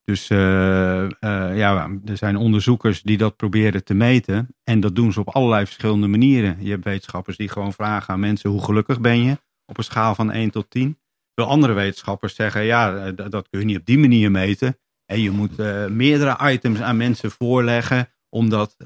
[0.06, 4.54] Dus eh, eh, ja, er zijn onderzoekers die dat proberen te meten.
[4.64, 6.56] En dat doen ze op allerlei verschillende manieren.
[6.60, 9.38] Je hebt wetenschappers die gewoon vragen aan mensen: hoe gelukkig ben je?
[9.66, 10.98] Op een schaal van 1 tot 10.
[11.34, 14.78] Terwijl andere wetenschappers zeggen: ja, eh, dat, kun je niet op die manier meten.
[15.06, 15.56] En je moet
[15.90, 18.76] meerdere items aan mensen voorleggen om dat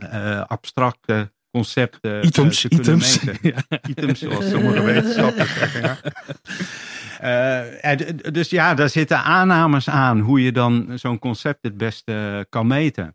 [0.46, 3.18] abstracte concept eh, Items, items.
[3.42, 3.62] Ja.
[3.88, 5.82] Items, zoals sommige wetenschappers zeggen.
[5.82, 5.98] Ja.
[7.20, 12.46] Eh, d- dus ja, daar zitten aannames aan hoe je dan zo'n concept het beste
[12.48, 13.14] kan meten.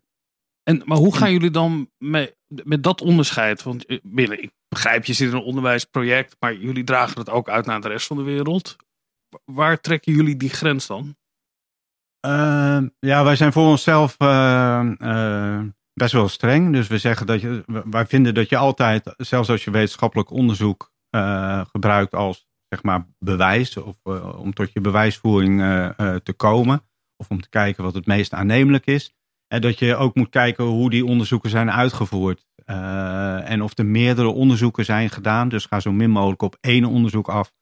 [0.62, 3.62] En, maar hoe gaan jullie dan mee, met dat onderscheid?
[3.62, 7.48] Want eh, Bille, ik begrijp, je zit in een onderwijsproject, maar jullie dragen het ook
[7.48, 8.76] uit naar de rest van de wereld.
[9.44, 11.16] Waar trekken jullie die grens dan?
[12.20, 15.45] Eh, ja, wij zijn voor onszelf eh, eh,
[15.96, 16.72] best wel streng.
[16.72, 20.92] Dus we zeggen dat je, wij vinden dat je altijd, zelfs als je wetenschappelijk onderzoek
[21.10, 26.82] eh, gebruikt als zeg maar bewijs, of eh, om tot je bewijsvoering eh, te komen,
[27.16, 29.14] of om te kijken wat het meest aannemelijk is,
[29.46, 32.44] en dat je ook moet kijken hoe die onderzoeken zijn uitgevoerd.
[33.44, 35.48] En of er meerdere onderzoeken zijn gedaan.
[35.48, 37.52] Dus ga zo min mogelijk op één onderzoek af.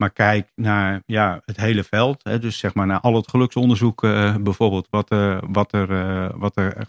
[0.00, 2.24] Maar kijk naar ja, het hele veld.
[2.24, 4.86] Hè, dus zeg maar naar al het geluksonderzoek uh, bijvoorbeeld.
[4.90, 6.86] Wat, uh, wat er, uh, wat er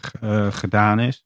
[0.52, 1.24] gedaan is.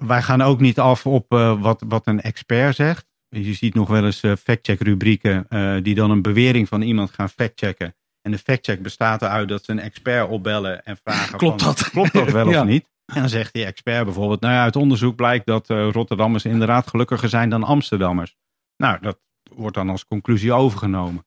[0.00, 1.24] wij gaan ook niet af op
[1.60, 3.06] wat, wat een expert zegt.
[3.28, 5.46] Je ziet nog wel eens factcheck rubrieken
[5.82, 7.94] die dan een bewering van iemand gaan factchecken.
[8.22, 11.90] En de factcheck bestaat eruit dat ze een expert opbellen en vragen: Klopt van, dat?
[11.90, 12.88] Klopt dat wel of niet?
[13.06, 17.28] En dan zegt die expert bijvoorbeeld: Nou ja, uit onderzoek blijkt dat Rotterdammers inderdaad gelukkiger
[17.28, 18.36] zijn dan Amsterdammers.
[18.76, 19.18] Nou, dat
[19.54, 21.24] wordt dan als conclusie overgenomen.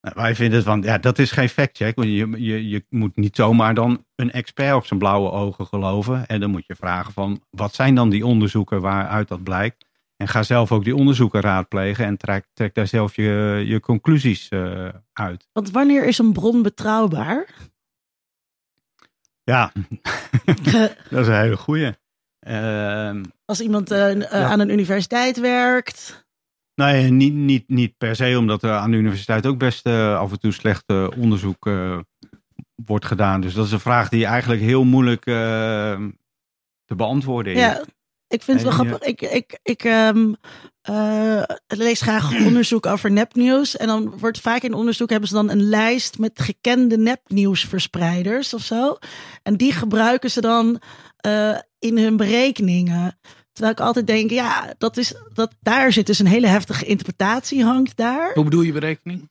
[0.00, 1.96] Nou, wij vinden van, ja, dat is geen factcheck.
[1.96, 6.26] Want je, je, je moet niet zomaar dan een expert op zijn blauwe ogen geloven.
[6.26, 9.84] En dan moet je vragen van, wat zijn dan die onderzoeken waaruit dat blijkt?
[10.16, 14.48] En ga zelf ook die onderzoeken raadplegen en trek, trek daar zelf je, je conclusies
[14.50, 15.48] uh, uit.
[15.52, 17.46] Want wanneer is een bron betrouwbaar?
[19.42, 19.72] Ja,
[21.10, 21.92] dat is een hele goeie.
[22.40, 24.28] Uh, Als iemand uh, ja.
[24.28, 26.21] aan een universiteit werkt.
[26.84, 30.30] Nee, niet, niet, niet per se, omdat er aan de universiteit ook best uh, af
[30.30, 31.98] en toe slecht uh, onderzoek uh,
[32.74, 33.40] wordt gedaan.
[33.40, 35.22] Dus dat is een vraag die eigenlijk heel moeilijk
[36.84, 37.58] te beantwoorden is.
[37.58, 37.84] Ja,
[38.28, 39.08] ik vind het wel grappig.
[39.08, 40.36] Ik, ik, ik um,
[41.66, 43.76] lees graag onderzoek over nepnieuws.
[43.76, 48.62] En dan wordt vaak in onderzoek hebben ze dan een lijst met gekende nepnieuwsverspreiders of
[48.62, 48.96] zo.
[49.42, 50.80] En die gebruiken ze dan
[51.78, 53.18] in hun berekeningen.
[53.52, 57.64] Terwijl ik altijd denk, ja, dat is, dat, daar zit dus een hele heftige interpretatie
[57.64, 58.30] hangt daar.
[58.34, 59.30] Hoe bedoel je berekening?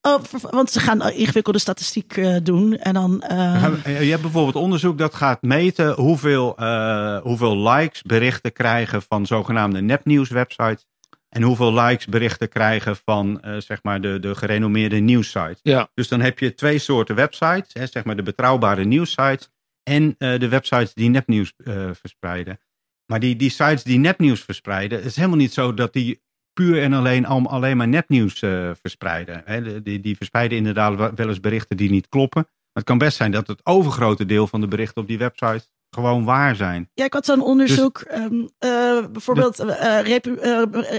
[0.00, 2.76] Oh, want ze gaan ingewikkelde statistiek uh, doen.
[2.76, 3.74] En dan, uh...
[3.84, 9.80] Je hebt bijvoorbeeld onderzoek dat gaat meten hoeveel, uh, hoeveel likes berichten krijgen van zogenaamde
[9.80, 10.86] nepnieuwswebsites.
[11.28, 15.60] En hoeveel likes berichten krijgen van zeg maar de, de gerenommeerde nieuwssites.
[15.62, 15.88] Ja.
[15.94, 17.72] Dus dan heb je twee soorten websites.
[17.72, 19.48] Hè, zeg maar de betrouwbare nieuwssites.
[19.82, 21.52] En de websites die nepnieuws
[21.92, 22.60] verspreiden.
[23.06, 26.82] Maar die, die sites die nepnieuws verspreiden, het is helemaal niet zo dat die puur
[26.82, 29.82] en alleen alleen maar nepnieuws uh, verspreiden.
[29.82, 32.42] Die, die verspreiden inderdaad wel eens berichten die niet kloppen.
[32.42, 35.68] Maar het kan best zijn dat het overgrote deel van de berichten op die website
[35.94, 36.90] gewoon waar zijn.
[36.94, 38.04] Ja, ik had zo'n onderzoek.
[38.08, 40.30] Dus, um, uh, bijvoorbeeld uh, repu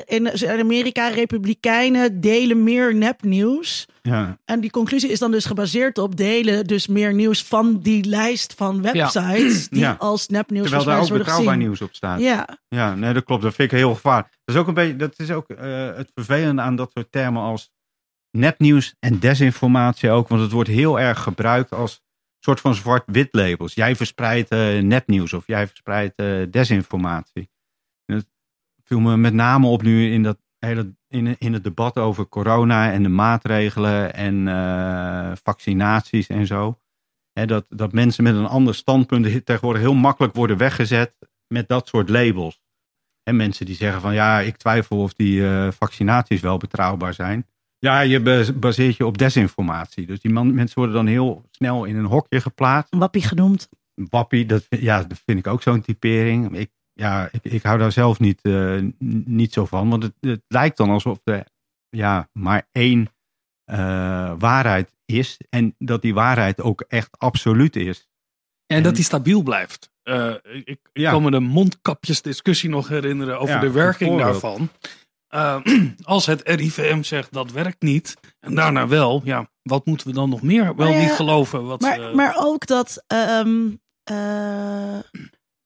[0.06, 3.88] in Amerika, republikeinen delen meer nepnieuws.
[4.02, 4.38] Ja.
[4.46, 8.54] En die conclusie is dan dus gebaseerd op delen dus meer nieuws van die lijst
[8.54, 9.96] van websites die ja.
[10.00, 11.68] als nepnieuws Terwijl daar ook worden betrouwbaar gezien.
[11.68, 12.20] nieuws op staat.
[12.20, 12.58] Ja.
[12.68, 13.42] ja, nee, dat klopt.
[13.42, 14.28] Dat vind ik heel gevaarlijk.
[14.46, 15.58] Dat is ook een beetje, dat is ook uh,
[15.96, 17.72] het vervelende aan dat soort termen als
[18.32, 22.02] nepnieuws en desinformatie ook, want het wordt heel erg gebruikt als
[22.44, 23.74] soort van zwart-wit labels.
[23.74, 27.50] Jij verspreidt uh, nepnieuws of jij verspreidt uh, desinformatie.
[28.06, 28.26] En dat
[28.84, 32.92] viel me met name op nu in, dat hele, in, in het debat over corona
[32.92, 36.80] en de maatregelen en uh, vaccinaties en zo.
[37.32, 41.14] He, dat, dat mensen met een ander standpunt tegenwoordig heel makkelijk worden weggezet
[41.48, 42.62] met dat soort labels.
[43.24, 47.48] En mensen die zeggen van ja, ik twijfel of die vaccinaties wel betrouwbaar zijn.
[47.84, 50.06] Ja, je baseert je op desinformatie.
[50.06, 52.96] Dus die man, mensen worden dan heel snel in een hokje geplaatst.
[52.96, 53.70] Wappie genoemd.
[53.94, 56.58] Wappie, dat, ja, dat vind ik ook zo'n typering.
[56.58, 58.82] Ik, ja, ik, ik hou daar zelf niet, uh,
[59.26, 59.90] niet zo van.
[59.90, 61.46] Want het, het, lijkt dan alsof er
[61.90, 63.08] ja, maar één
[63.72, 65.40] uh, waarheid is.
[65.50, 68.08] En dat die waarheid ook echt absoluut is.
[68.66, 69.92] En, en dat die stabiel blijft.
[70.04, 71.12] Uh, ik, ik ja.
[71.12, 74.70] kan me de mondkapjesdiscussie nog herinneren over Ja, de werking daarvan.
[75.34, 75.58] Uh,
[76.04, 80.30] als het RIVM zegt dat werkt niet en daarna wel, ja, wat moeten we dan
[80.30, 81.66] nog meer wel ja, niet geloven?
[81.66, 83.70] Wat, Maar, eh, maar ook dat, ehm,
[84.04, 85.00] eh,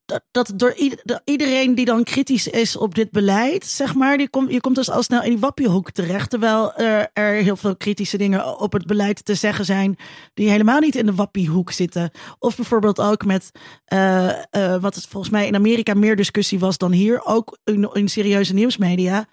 [0.07, 0.75] dat, dat door
[1.23, 4.89] iedereen die dan kritisch is op dit beleid, zeg maar, die komt, je komt dus
[4.89, 6.29] al snel in die wappiehoek terecht.
[6.29, 9.95] Terwijl er, er heel veel kritische dingen op het beleid te zeggen zijn
[10.33, 12.11] die helemaal niet in de wappiehoek zitten.
[12.39, 13.51] Of bijvoorbeeld ook met
[13.85, 17.89] eh, eh, wat het volgens mij in Amerika meer discussie was dan hier, ook in,
[17.93, 19.27] in serieuze nieuwsmedia.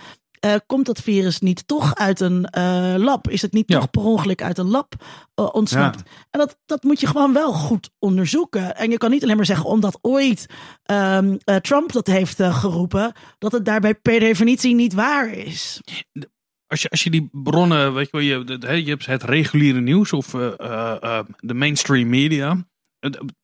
[0.45, 3.29] Eh, komt dat virus niet toch uit een eh, lab?
[3.29, 3.79] Is het niet Ja.
[3.79, 4.95] toch per ongeluk uit een lab
[5.35, 6.03] eh, ontsnapt?
[6.31, 8.77] En dat, dat moet je gewoon wel goed onderzoeken.
[8.77, 10.47] En je kan niet alleen maar zeggen, omdat ooit
[10.83, 15.81] ehm, eh, Trump dat heeft geroepen, dat het daarbij per definitie niet waar is.
[16.67, 20.13] als, je, als je die bronnen, weet je wel, je, je hebt het reguliere nieuws
[20.13, 20.27] of
[21.37, 22.67] de mainstream media.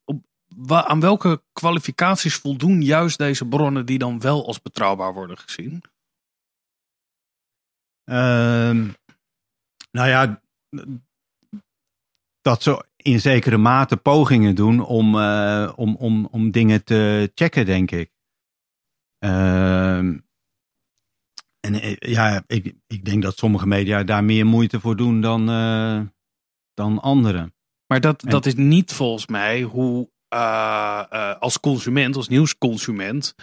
[0.04, 0.24] Op,
[0.68, 5.82] aan welke kwalificaties voldoen juist deze bronnen die dan wel als betrouwbaar worden gezien?
[8.10, 8.88] Ehm,
[9.90, 10.42] nou ja,
[12.40, 17.66] dat ze in zekere mate pogingen doen om, eh, om, om, om dingen te checken,
[17.66, 18.10] denk ik.
[19.18, 20.18] Ehm,
[21.60, 25.48] en eh, ja, ik, ik denk dat sommige media daar meer moeite voor doen dan,
[25.48, 26.00] eh,
[26.74, 27.54] dan anderen.
[27.86, 30.10] Maar dat, En- dat is niet volgens mij hoe
[31.38, 33.34] als consument, als nieuwsconsument,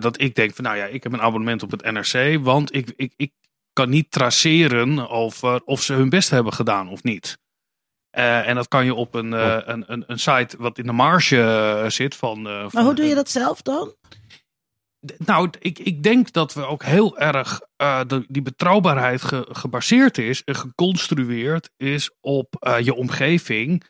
[0.00, 2.92] dat ik denk van nou ja, ik heb een abonnement op het NRC, want ik,
[2.96, 3.32] ik, ik
[3.72, 7.38] kan niet traceren over of ze hun best hebben gedaan of niet.
[8.10, 10.92] Eh, en dat kan je op een, uh, een, een, een, site wat in de
[10.92, 12.16] marge zit.
[12.16, 13.94] Van, van maar hoe doe je dat zelf dan?
[15.18, 20.44] Nou, ik, ik denk dat we ook heel erg de, die betrouwbaarheid ge, gebaseerd is
[20.44, 23.84] en geconstrueerd is op je omgeving.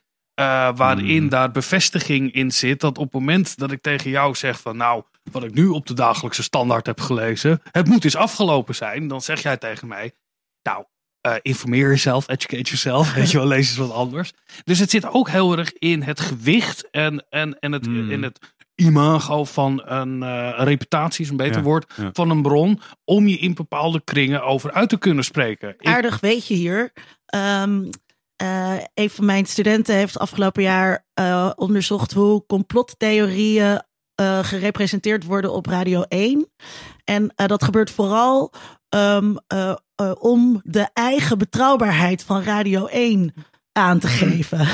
[0.75, 1.29] waarin hmm.
[1.29, 5.03] daar bevestiging in zit dat op het moment dat ik tegen jou zeg van nou,
[5.33, 9.21] wat ik nu op de dagelijkse standaard heb gelezen, het moet eens afgelopen zijn, dan
[9.21, 10.13] zeg jij tegen mij,
[10.63, 10.85] nou,
[11.27, 14.33] uh, informeer jezelf, educate yourself, weet je wel, lees eens wat anders.
[14.65, 18.11] Dus het zit ook heel erg in het gewicht en, en, en het, hmm.
[18.11, 18.39] in het
[18.75, 23.55] imago van een uh, reputatie, is een beter woord, van een bron, om je in
[23.55, 25.75] bepaalde kringen over uit te kunnen spreken.
[25.79, 26.93] Aardig weet je hier.
[27.35, 27.91] Um,
[28.43, 31.05] uh, een van mijn studenten heeft afgelopen jaar
[31.57, 33.83] onderzocht hoe complottheorieën
[34.21, 36.49] uh, gerepresenteerd worden op Radio 1.
[37.05, 38.53] En uh, dat gebeurt vooral
[38.95, 39.75] um, uh,
[40.19, 43.35] om de eigen betrouwbaarheid van Radio 1
[43.73, 44.69] aan te geven.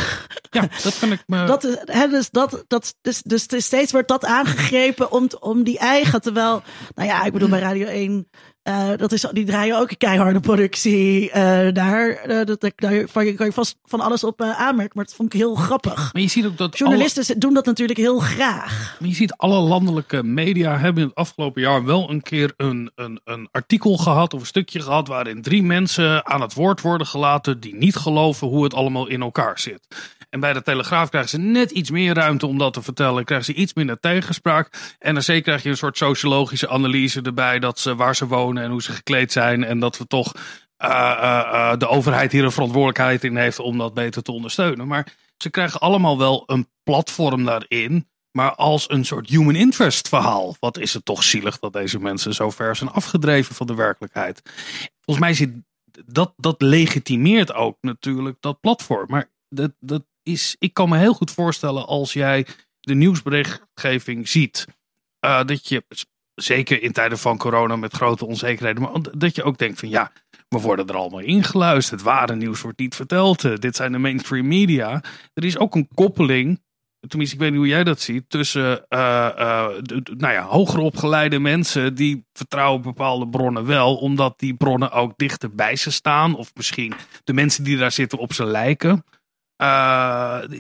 [0.51, 1.45] Ja, dat kan ik me.
[1.45, 6.21] Dat, hè, dus, dat, dat, dus, dus steeds wordt dat aangegrepen om, om die eigen.
[6.21, 6.63] Terwijl,
[6.95, 8.29] nou ja, ik bedoel, bij Radio 1
[8.69, 11.33] uh, dat is, die draaien ook een keiharde productie uh,
[11.73, 12.27] daar.
[12.29, 14.93] Uh, dat, daar kan je vast van alles op aanmerken.
[14.95, 16.13] Maar dat vond ik heel grappig.
[16.13, 18.97] Maar je ziet ook dat Journalisten doen dat natuurlijk heel graag.
[19.01, 22.91] Maar je ziet alle landelijke media hebben in het afgelopen jaar wel een keer een,
[22.95, 27.07] een, een artikel gehad of een stukje gehad waarin drie mensen aan het woord worden
[27.07, 29.87] gelaten die niet geloven hoe het allemaal in elkaar zit.
[30.31, 33.25] En bij de Telegraaf krijgen ze net iets meer ruimte om dat te vertellen.
[33.25, 34.95] Krijgen ze iets minder tegenspraak.
[34.99, 37.59] En dan zeker krijg je een soort sociologische analyse erbij.
[37.59, 39.65] Dat ze waar ze wonen en hoe ze gekleed zijn.
[39.65, 40.33] En dat we toch
[40.85, 44.87] uh, uh, de overheid hier een verantwoordelijkheid in heeft om dat beter te ondersteunen.
[44.87, 48.09] Maar ze krijgen allemaal wel een platform daarin.
[48.31, 50.57] Maar als een soort human interest verhaal.
[50.61, 54.43] Wat is het toch zielig dat deze mensen zo ver zijn afgedreven van de werkelijkheid.
[55.01, 55.51] Volgens mij zit
[56.07, 59.07] dat, dat legitimeert ook natuurlijk dat platform.
[59.09, 62.47] Maar dat, dat is, ik kan me heel goed voorstellen als jij
[62.81, 64.67] de nieuwsberichtgeving ziet.
[65.21, 65.85] Dat je,
[66.37, 70.13] zeker in tijden van corona met grote onzekerheden, maar dat je ook denkt van ja,
[70.49, 72.01] we worden er allemaal ingeluisterd.
[72.01, 73.45] Het ware nieuws wordt niet verteld.
[73.45, 75.03] Uh, dit zijn de mainstream media.
[75.35, 76.65] Er is ook een koppeling
[77.09, 78.99] tenminste, ik weet niet hoe jij dat ziet, tussen uh,
[80.17, 85.55] nou ja, hoger opgeleide mensen die vertrouwen bepaalde bronnen wel, omdat die bronnen ook dichter
[85.55, 86.95] bij ze staan, of misschien
[87.25, 89.05] de mensen die daar zitten op ze lijken.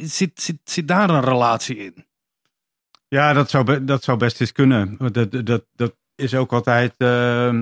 [0.02, 2.05] Zit, zit, zit daar een relatie in?
[3.08, 4.96] Ja, dat zou, dat zou best eens kunnen.
[5.12, 7.52] Dat, dat, dat is ook altijd, uh,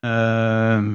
[0.00, 0.92] uh,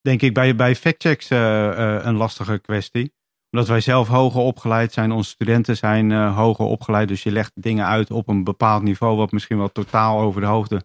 [0.00, 3.14] denk ik, bij, bij factchecks uh, een lastige kwestie.
[3.50, 7.08] Omdat wij zelf hoger opgeleid zijn, onze studenten zijn hoger opgeleid.
[7.08, 10.46] Dus je legt dingen uit op een bepaald niveau, wat misschien wel totaal over de
[10.46, 10.84] hoofden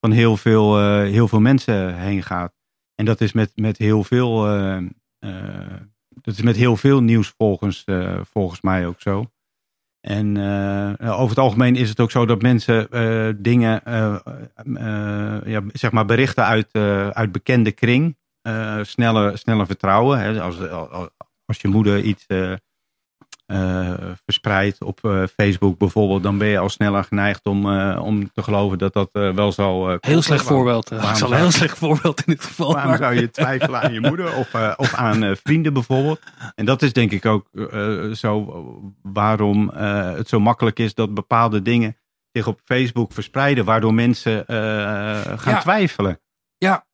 [0.00, 2.54] van heel veel, heel veel mensen heen gaat.
[2.94, 4.44] En dat is met, met heel veel
[6.22, 7.84] dat is met heel veel nieuws volgens,
[8.22, 9.30] volgens mij ook zo.
[10.02, 13.80] En uh, over het algemeen is het ook zo dat mensen uh, dingen,
[15.44, 16.74] ja, zeg maar berichten uit,
[17.14, 18.16] uit bekende kring
[18.82, 20.18] sneller, sneller vertrouwen.
[20.18, 20.40] Hè.
[20.40, 20.56] Als,
[21.44, 22.26] als je moeder iets
[23.52, 28.32] uh, verspreidt op uh, Facebook bijvoorbeeld, dan ben je al sneller geneigd om, uh, om
[28.32, 29.98] te geloven dat dat wel zal.
[30.00, 30.88] heel slecht voorbeeld.
[30.88, 32.72] Het zal een heel slecht voorbeeld in dit geval.
[32.72, 36.20] Waarom zou je twijfelen aan je moeder of, of aan vrienden bijvoorbeeld?
[36.54, 37.48] En dat is denk ik ook
[38.16, 41.96] zo waarom het zo makkelijk is dat bepaalde dingen
[42.32, 44.44] zich op Facebook verspreiden, waardoor mensen
[45.38, 46.20] gaan twijfelen.
[46.58, 46.86] Ja,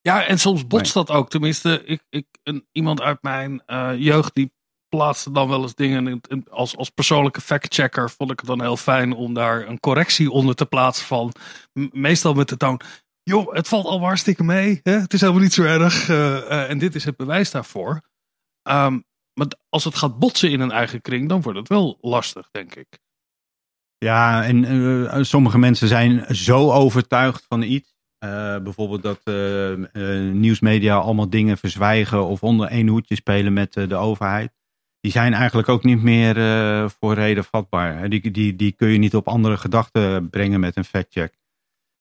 [0.00, 1.30] ja, en soms botst dat ook.
[1.30, 3.62] Tenminste, ik, ik, een, iemand uit mijn
[3.96, 4.52] jeugd die
[4.90, 6.20] plaatste dan wel eens dingen.
[6.50, 10.54] Als, als persoonlijke factchecker vond ik het dan heel fijn om daar een correctie onder
[10.54, 11.32] te plaatsen van.
[11.92, 12.80] Meestal met de toon.
[13.22, 14.80] Joh, het valt al hartstikke mee.
[14.82, 14.92] Hè?
[14.92, 16.08] Het is helemaal niet zo erg.
[16.08, 18.00] Uh, uh, en dit is het bewijs daarvoor.
[18.68, 22.48] Um, maar als het gaat botsen in een eigen kring, dan wordt het wel lastig,
[22.50, 22.98] denk ik.
[23.98, 27.94] Ja, en uh, sommige mensen zijn zo overtuigd van iets.
[28.62, 29.20] bijvoorbeeld dat
[30.32, 34.59] nieuwsmedia allemaal dingen verzwijgen of onder één hoedje spelen met de overheid
[35.00, 38.08] die zijn eigenlijk ook niet meer uh, voor reden vatbaar.
[38.08, 41.34] Die, die, die kun je niet op andere gedachten brengen met een factcheck.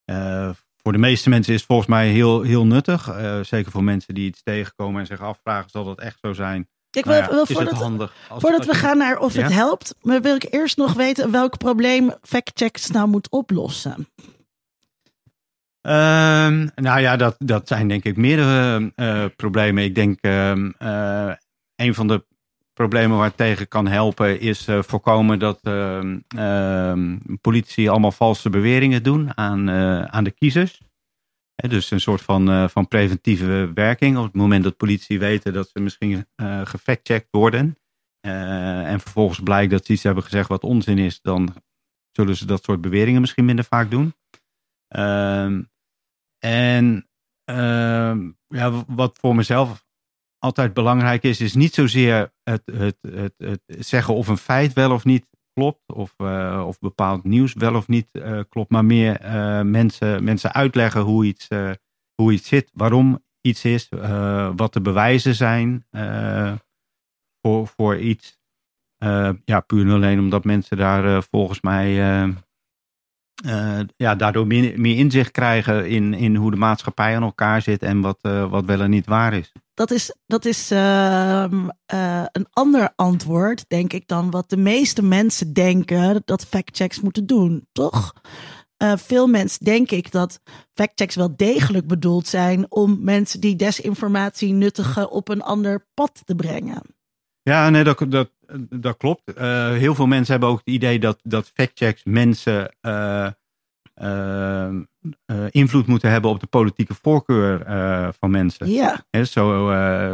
[0.06, 3.10] Uh, voor de meeste mensen is het volgens mij heel, heel nuttig.
[3.10, 6.70] Uh, zeker voor mensen die iets tegenkomen en zich afvragen, zal dat echt zo zijn?
[6.91, 10.47] Ik wil, nou ja, voordat, handig voordat we gaan naar of het helpt, wil ik
[10.50, 14.08] eerst nog weten welk probleem factchecks nou moet oplossen.
[15.82, 15.91] Uh,
[16.76, 19.84] nou ja, dat, dat zijn denk ik meerdere problemen.
[19.84, 20.72] Ik denk ehm,
[21.76, 22.26] een van de
[22.80, 26.00] problemen waar tegen kan helpen is uh, voorkomen dat uh,
[26.36, 30.82] uh, politici allemaal valse beweringen doen aan, eh, aan de kiezers.
[31.56, 34.18] Dus een soort van, eh, van preventieve werking.
[34.18, 36.26] Op het moment dat politie weten dat ze misschien
[36.64, 37.78] gefactcheckt worden.
[38.22, 41.22] En vervolgens blijkt dat ze iets hebben gezegd wat onzin is.
[41.22, 41.54] Dan
[42.12, 44.14] zullen ze dat soort beweringen misschien minder vaak doen.
[44.88, 45.62] Ehm,
[46.40, 47.10] en
[47.44, 49.88] ehm, ja, wat voor mezelf
[50.40, 54.92] altijd belangrijk is, is niet zozeer het, het, het, het zeggen of een feit wel
[54.92, 59.22] of niet klopt, of, uh, of bepaald nieuws wel of niet uh, klopt, maar meer
[59.22, 61.48] uh, mensen, mensen uitleggen hoe iets,
[62.16, 63.90] hoe iets zit, waarom iets is,
[64.56, 65.86] wat de bewijzen zijn
[67.42, 68.40] voor, voor iets.
[69.46, 71.96] ja, puur en alleen omdat mensen daar volgens mij
[73.96, 78.02] ja, daardoor meer, meer inzicht krijgen in, in hoe de maatschappij aan elkaar zit en
[78.02, 78.20] wat,
[78.50, 81.46] wat wel en niet waar is dat is, dat is uh,
[81.94, 87.26] uh, een ander antwoord, denk ik, dan wat de meeste mensen denken dat factchecks moeten
[87.26, 88.14] doen, toch?
[88.96, 90.40] Veel mensen denk ik dat
[90.74, 96.36] factchecks wel degelijk bedoeld zijn om mensen die desinformatie nuttigen op een ander pad te
[96.36, 96.82] brengen.
[97.42, 98.30] Ja, nee, dat, dat,
[98.70, 99.39] dat klopt.
[99.74, 103.28] heel veel mensen hebben ook het idee dat, dat factchecks mensen uh,
[105.50, 107.64] invloed moeten hebben op de politieke voorkeur
[108.20, 108.70] van mensen.
[108.72, 109.06] Ja.
[109.10, 109.68] He, zo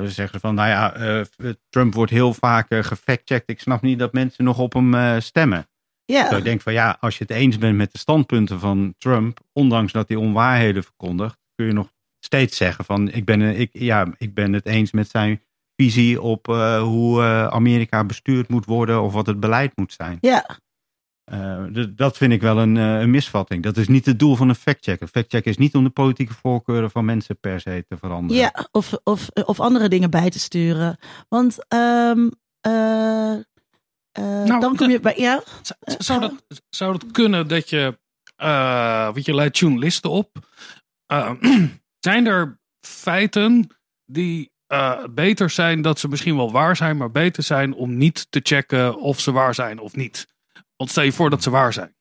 [0.03, 1.23] zeggen ze van, nou ja,
[1.69, 3.49] Trump wordt heel vaak gefactcheckt.
[3.49, 5.67] Ik snap niet dat mensen nog op hem stemmen.
[6.05, 6.29] Ja.
[6.29, 9.39] Zo ik denk van, ja, als je het eens bent met de standpunten van Trump,
[9.53, 14.07] ondanks dat hij onwaarheden verkondigt, kun je nog steeds zeggen van, ik ben, ik, ja,
[14.17, 15.41] ik ben het eens met zijn
[15.75, 16.45] visie op
[16.81, 17.21] hoe
[17.51, 20.17] Amerika bestuurd moet worden of wat het beleid moet zijn.
[20.21, 20.59] Ja.
[21.33, 21.63] Uh,
[21.95, 23.63] dat vind ik wel een, uh, een, misvatting.
[23.63, 25.01] Dat is niet het doel van een factcheck.
[25.01, 28.41] Een factcheck is niet om de politieke voorkeuren van mensen per se te veranderen.
[28.41, 30.97] Ja, of, of, of andere dingen bij te sturen.
[31.29, 32.31] Want um,
[32.67, 32.71] uh,
[34.13, 35.13] nou, dan kom je bij.
[35.17, 35.43] Ja?
[35.97, 36.33] Zou, dat,
[36.69, 37.97] zou dat kunnen dat je.
[39.13, 40.29] want je leidt journalisten op.
[41.99, 43.67] zijn er feiten
[44.05, 44.51] die
[45.09, 48.97] beter zijn dat ze misschien wel waar zijn, maar beter zijn om niet te checken
[48.97, 50.27] of ze waar zijn of niet?
[50.75, 51.95] Want stel je voor dat ze waar zijn.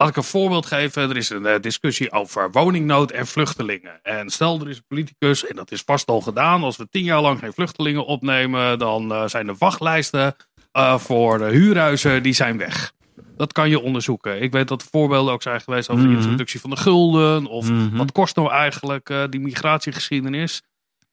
[0.00, 1.10] Laat ik een voorbeeld geven.
[1.10, 4.02] Er is een uh, discussie over woningnood en vluchtelingen.
[4.02, 6.62] En stel er is een politicus, en dat is vast al gedaan.
[6.62, 10.36] Als we tien jaar lang geen vluchtelingen opnemen, dan uh, zijn de wachtlijsten
[10.72, 12.92] uh, voor de huurhuizen die zijn weg.
[13.36, 14.42] Dat kan je onderzoeken.
[14.42, 16.16] Ik weet dat er voorbeelden ook zijn geweest over mm -hmm.
[16.16, 17.46] de introductie van de gulden.
[17.46, 17.96] Of mm -hmm.
[17.96, 20.62] wat kost nou eigenlijk die migratiegeschiedenis.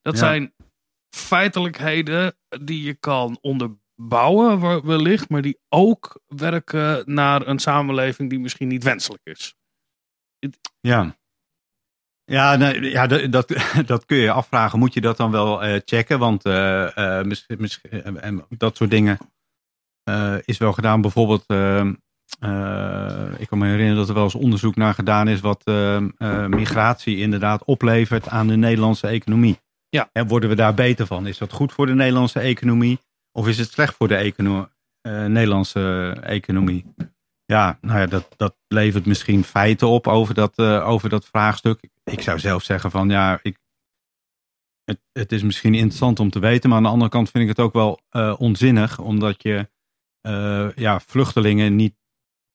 [0.06, 0.20] Dat ja.
[0.20, 0.53] zijn
[1.16, 8.39] feitelijkheden die je kan onderbouwen bouwen wellicht, maar die ook werken naar een samenleving die
[8.39, 9.56] misschien niet wenselijk is.
[10.80, 11.16] Ja.
[12.24, 13.47] Ja, ja dat, dat,
[13.86, 14.80] dat kun je afvragen.
[14.80, 16.20] Moet je dat dan wel uh, checken?
[16.20, 19.18] Want uh, uh, misschien, misschien, dat soort dingen
[20.45, 21.01] is wel gedaan.
[21.01, 21.41] Bijvoorbeeld,
[23.39, 25.66] ik kan me herinneren dat er wel eens onderzoek naar gedaan is wat
[26.47, 29.60] migratie inderdaad oplevert aan de Nederlandse economie.
[29.96, 30.10] Ja.
[30.12, 31.28] En worden we daar beter van?
[31.28, 33.00] Is dat goed voor de Nederlandse economie?
[33.32, 34.70] Of is het slecht voor de econo
[35.08, 36.86] uh, Nederlandse economie?
[37.46, 41.80] Ja, nou ja, dat, dat levert misschien feiten op over dat, uh, over dat vraagstuk.
[42.04, 43.58] Ik zou zelf zeggen van ja, ik,
[44.84, 47.50] het, het is misschien interessant om te weten, maar aan de andere kant vind ik
[47.50, 49.70] het ook wel uh, onzinnig, omdat je
[50.76, 51.96] ja, vluchtelingen niet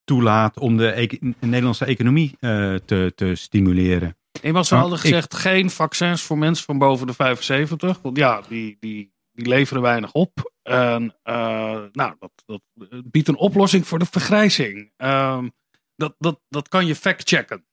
[0.03, 2.37] toelaat om de Nederlandse economie
[2.85, 4.15] te, te stimuleren.
[4.41, 8.01] Eenmaal ze hadden gezegd, ik, geen vaccins voor mensen van boven de 75.
[8.01, 10.51] Want ja, die, die, die leveren weinig op.
[10.61, 12.61] En uh, nou, dat, dat
[13.05, 14.91] biedt een oplossing voor de vergrijzing.
[14.97, 15.51] Um,
[15.95, 17.65] dat, dat, dat kan je factchecken.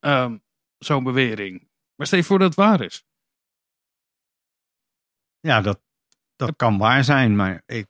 [0.00, 0.42] Um,
[0.78, 1.68] Zo'n bewering.
[1.96, 3.04] Maar stel je voor dat het waar is.
[5.40, 5.80] Ja, dat,
[6.36, 7.36] dat kan waar zijn.
[7.36, 7.86] Maar ik,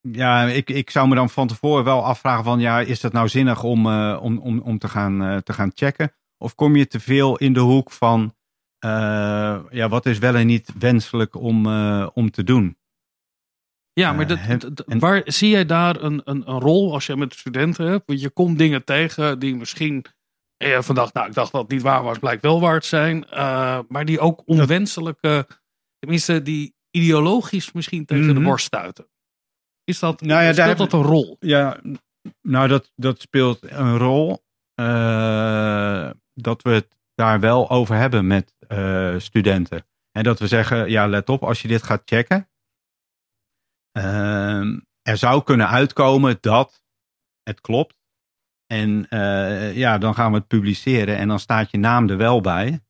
[0.00, 2.60] ja, ik, ik zou me dan van tevoren wel afvragen van...
[2.60, 5.70] Ja, is dat nou zinnig om, uh, om, om, om te, gaan, uh, te gaan
[5.74, 6.14] checken?
[6.42, 8.34] Of kom je te veel in de hoek van...
[8.84, 11.66] Uh, ja, wat is wel en niet wenselijk om,
[12.06, 12.76] om te doen?
[13.92, 17.34] Ja, maar dat, dat, waar zie jij daar een, een, een rol als je met
[17.34, 18.06] studenten hebt?
[18.06, 20.04] Want je komt dingen tegen die misschien
[20.62, 23.26] eh, vandaag, nou, ik dacht dat het niet waar was, blijkt wel waar te zijn.
[23.30, 25.46] Uh, maar die ook onwenselijke,
[25.98, 28.38] tenminste, die ideologisch misschien tegen mm -hmm.
[28.38, 29.08] de borst stuiten.
[29.84, 31.36] Is dat, nou ja, speelt dat een rol?
[31.40, 31.80] Ja,
[32.42, 34.44] nou, dat, dat speelt een rol.
[34.80, 39.86] Uh, dat we het daar wel over hebben met uh, studenten.
[40.10, 42.46] En dat we zeggen, ja, let op, als je dit gaat checken,
[43.98, 44.60] Uh,
[45.02, 46.82] er zou kunnen uitkomen dat
[47.42, 47.94] het klopt.
[48.66, 52.40] En uh, ja, dan gaan we het publiceren en dan staat je naam er wel
[52.40, 52.80] bij.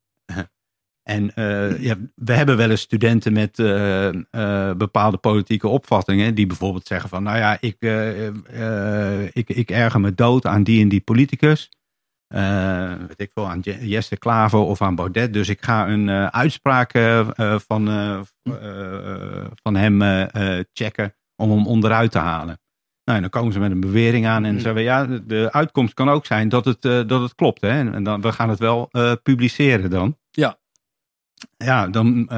[1.10, 3.56] en uh, ja, we hebben wel eens studenten met
[4.78, 7.76] bepaalde politieke opvattingen, die bijvoorbeeld zeggen van, nou ja, ik,
[9.32, 11.70] ik, ik erger me dood aan die en die politicus.
[12.32, 15.32] Eh, weet ik wel, aan Je- Jesse Klaver of aan Baudet.
[15.32, 17.26] Dus ik ga een eh, uitspraak eh,
[17.68, 17.86] van,
[19.62, 20.00] van hem
[20.72, 22.60] checken om hem onderuit te halen.
[23.04, 24.60] Nou, en dan komen ze met een bewering aan en Mhm.
[24.62, 27.60] zeggen we, ja, de- uitkomst kan ook zijn dat het, dat het klopt.
[27.60, 27.92] Hè?
[27.92, 28.90] En dan, we gaan het wel
[29.22, 30.18] publiceren dan.
[30.30, 30.58] Ja.
[31.56, 32.28] Ja, dan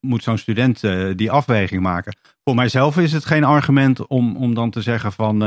[0.00, 0.80] moet zo'n student
[1.16, 2.16] die afweging maken.
[2.44, 5.38] Voor mijzelf is het geen argument om, om dan te zeggen van...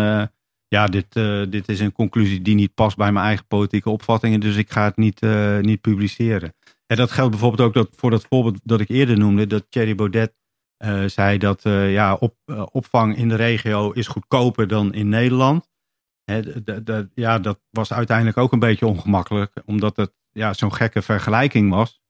[0.67, 4.39] ja, dit, eh, dit is een conclusie die niet past bij mijn eigen politieke opvattingen...
[4.39, 6.53] dus ik ga het niet, eh, niet publiceren.
[6.85, 9.47] Ja, dat geldt bijvoorbeeld ook dat, voor dat voorbeeld dat ik eerder noemde...
[9.47, 10.33] dat Thierry Baudet
[10.77, 12.35] eh, zei dat ja, op,
[12.71, 15.69] opvang in de regio is goedkoper dan in Nederland.
[17.13, 19.53] Ja, dat was uiteindelijk ook een beetje ongemakkelijk...
[19.65, 22.01] omdat het ja, zo'n gekke vergelijking was...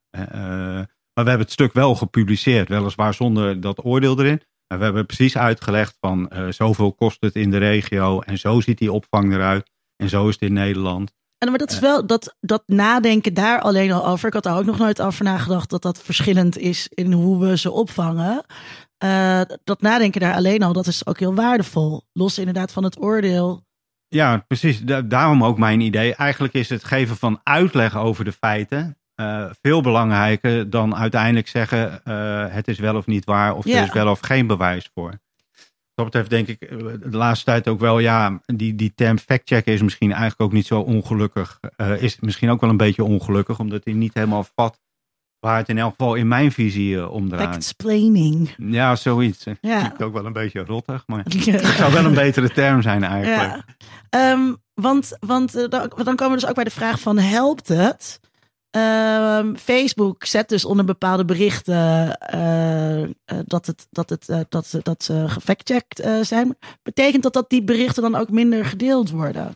[1.18, 4.42] Maar we hebben het stuk wel gepubliceerd, weliswaar zonder dat oordeel erin.
[4.68, 8.62] Maar we hebben precies uitgelegd van eh, zoveel kost het in de regio en zo
[8.62, 9.70] ziet die opvang eruit.
[9.96, 11.12] En zo is het in Nederland.
[11.38, 14.28] En maar dat is wel dat, dat nadenken daar alleen al over.
[14.28, 17.58] Ik had daar ook nog nooit over nagedacht dat dat verschillend is in hoe we
[17.58, 18.44] ze opvangen.
[18.98, 22.02] Eh, dat nadenken daar alleen al, dat is ook heel waardevol.
[22.14, 23.66] Los inderdaad van het oordeel.
[24.08, 24.82] Ja, precies.
[24.82, 26.16] Da- daarom ook mijn idee.
[26.16, 32.04] Eigenlijk is het geven van uitleg over de feiten eh, veel belangrijker dan uiteindelijk zeggen
[32.04, 33.78] eh, het is wel of niet waar of Ja.
[33.78, 35.10] er is wel of geen bewijs voor.
[35.10, 35.20] Wat
[35.96, 36.78] dat betreft denk ik eh,
[37.12, 40.68] de laatste tijd ook wel, ja, die, die term factchecken is misschien eigenlijk ook niet
[40.68, 41.60] zo ongelukkig.
[41.76, 44.80] Eh, is misschien ook wel een beetje ongelukkig, omdat hij niet helemaal vat
[45.40, 47.50] waar het in elk geval in mijn visie om draait.
[47.50, 48.54] Factsplaining.
[48.58, 49.46] Ja, zoiets.
[49.62, 49.80] Ja.
[49.80, 53.52] Klinkt ook wel een beetje rottig, maar het zou wel een betere term zijn eigenlijk.
[53.52, 53.64] Ja.
[54.10, 58.20] Ehm, want want dan, dan komen we dus ook bij de vraag van helpt het?
[58.78, 63.10] Ehm, Facebook zet dus onder bepaalde berichten eh, eh,
[63.46, 66.58] dat, het, dat, het, eh, dat, ze, dat ze gefactcheckt zijn.
[66.84, 69.56] Betekent dat dat die berichten dan ook minder gedeeld worden?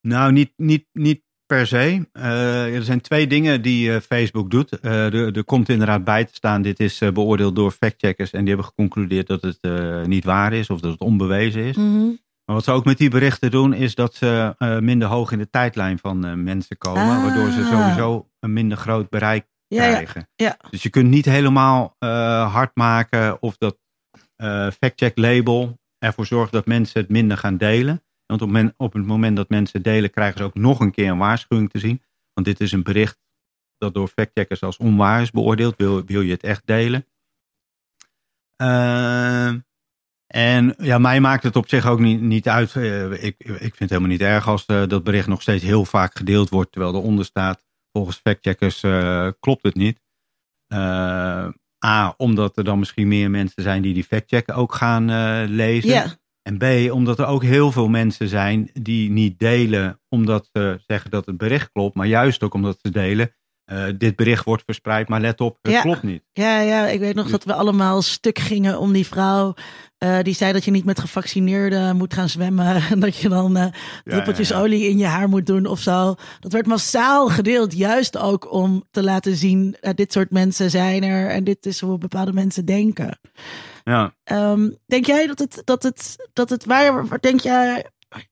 [0.00, 2.08] Nou, niet, niet, niet per se.
[2.12, 4.84] Er zijn twee dingen die Facebook doet.
[4.84, 9.26] Er, komt inderdaad bij te staan, dit is beoordeeld door factcheckers en die hebben geconcludeerd
[9.26, 9.58] dat het
[10.06, 11.76] niet waar is of dat het onbewezen is.
[11.76, 12.10] Mhm.
[12.46, 15.38] Maar wat ze ook met die berichten doen, is dat ze eh, minder hoog in
[15.38, 17.22] de tijdlijn van eh, mensen komen, Ah.
[17.24, 20.28] waardoor ze sowieso een minder groot bereik Ja, krijgen.
[20.34, 20.56] ja.
[20.70, 23.78] Dus je kunt niet helemaal eh, hard maken of dat
[24.78, 28.02] factcheck label ervoor zorgt dat mensen het minder gaan delen.
[28.26, 31.10] Want op, men- op het moment dat mensen delen, krijgen ze ook nog een keer
[31.10, 32.02] een waarschuwing te zien.
[32.32, 33.18] Want dit is een bericht
[33.78, 35.74] dat door factcheckers als onwaar is beoordeeld.
[35.76, 37.06] Wil, wil je het echt delen?
[40.26, 42.76] En ja, mij maakt het op zich ook niet, niet uit.
[42.76, 45.84] Eh, ik, ik vind het helemaal niet erg als eh, dat bericht nog steeds heel
[45.84, 46.72] vaak gedeeld wordt.
[46.72, 50.00] Terwijl eronder staat, volgens factcheckers eh, klopt het niet.
[51.84, 55.04] A, omdat er dan misschien meer mensen zijn die die factchecken ook gaan
[55.44, 55.90] lezen.
[55.90, 60.80] Ja, En B, omdat er ook heel veel mensen zijn die niet delen omdat ze
[60.86, 61.94] zeggen dat het bericht klopt.
[61.94, 63.34] Maar juist ook omdat ze delen,
[63.66, 65.80] eh, dit bericht wordt verspreid, maar let op, het Ja.
[65.80, 66.22] klopt niet.
[66.32, 69.54] ja, ja, ik weet nog Dus- dat we allemaal stuk gingen om die vrouw.
[69.98, 72.82] eh, die zei dat je niet met gevaccineerden moet gaan zwemmen.
[72.90, 73.66] En dat je dan eh
[74.04, 74.62] druppeltjes ja, ja.
[74.62, 76.14] olie in je haar moet doen of zo.
[76.40, 77.72] Dat werd massaal gedeeld.
[77.76, 81.30] Juist ook om te laten zien, dit soort mensen zijn er.
[81.30, 83.18] En dit is hoe bepaalde mensen denken.
[83.84, 84.14] Ja.
[84.24, 87.86] Ehm, denk jij dat het, dat het, dat het waar, waar denk jij?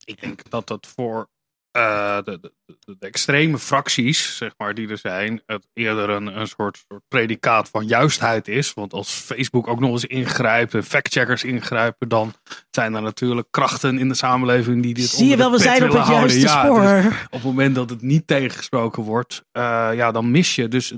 [0.04, 1.28] Ik denk dat dat voor
[1.74, 6.40] eh, de, de, de, de extreme fracties, zeg maar, die er zijn, het eerder een,
[6.40, 8.74] een soort, soort predicaat van juistheid is.
[8.74, 12.34] Want als Facebook ook nog eens ingrijpt en factcheckers ingrijpen, dan
[12.70, 15.88] zijn er natuurlijk krachten in de samenleving die dit Zie je wel, we zijn op
[15.88, 16.38] het houden.
[16.38, 17.02] juiste Ja, spoor.
[17.02, 20.68] dus op het moment dat het niet tegengesproken wordt, eh, ja, dan mis je.
[20.68, 20.94] Dus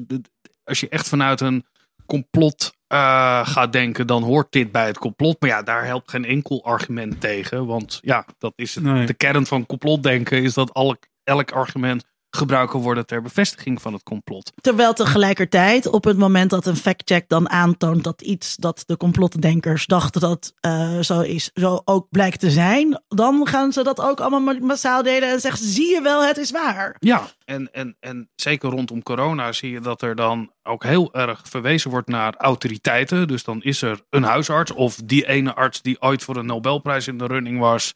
[0.65, 1.65] als je echt vanuit een
[2.07, 5.41] complot eh, gaat denken, dan hoort dit bij het complot.
[5.41, 7.67] Maar ja, daar helpt geen enkel argument tegen.
[7.67, 9.07] Want ja, dat is het, Nee.
[9.07, 13.93] de kern van complotdenken, is dat elk, elk argument gebruikt kan worden ter bevestiging van
[13.93, 14.53] het complot.
[14.61, 19.87] Terwijl tegelijkertijd, op het moment dat een factcheck dan aantoont dat iets dat de complotdenkers
[19.87, 24.21] dachten dat eh, zo is, zo ook blijkt te zijn, dan gaan ze dat ook
[24.21, 26.97] allemaal ma- massaal delen en zeggen: zie je wel, het is waar.
[26.99, 31.43] Ja, en, en, en zeker rondom corona zie je dat er dan ook heel erg
[31.49, 33.29] verwezen wordt naar autoriteiten.
[33.29, 37.09] Dus dan is er een huisarts of die ene arts die ooit voor een Nobelprijs
[37.09, 37.95] in de running was.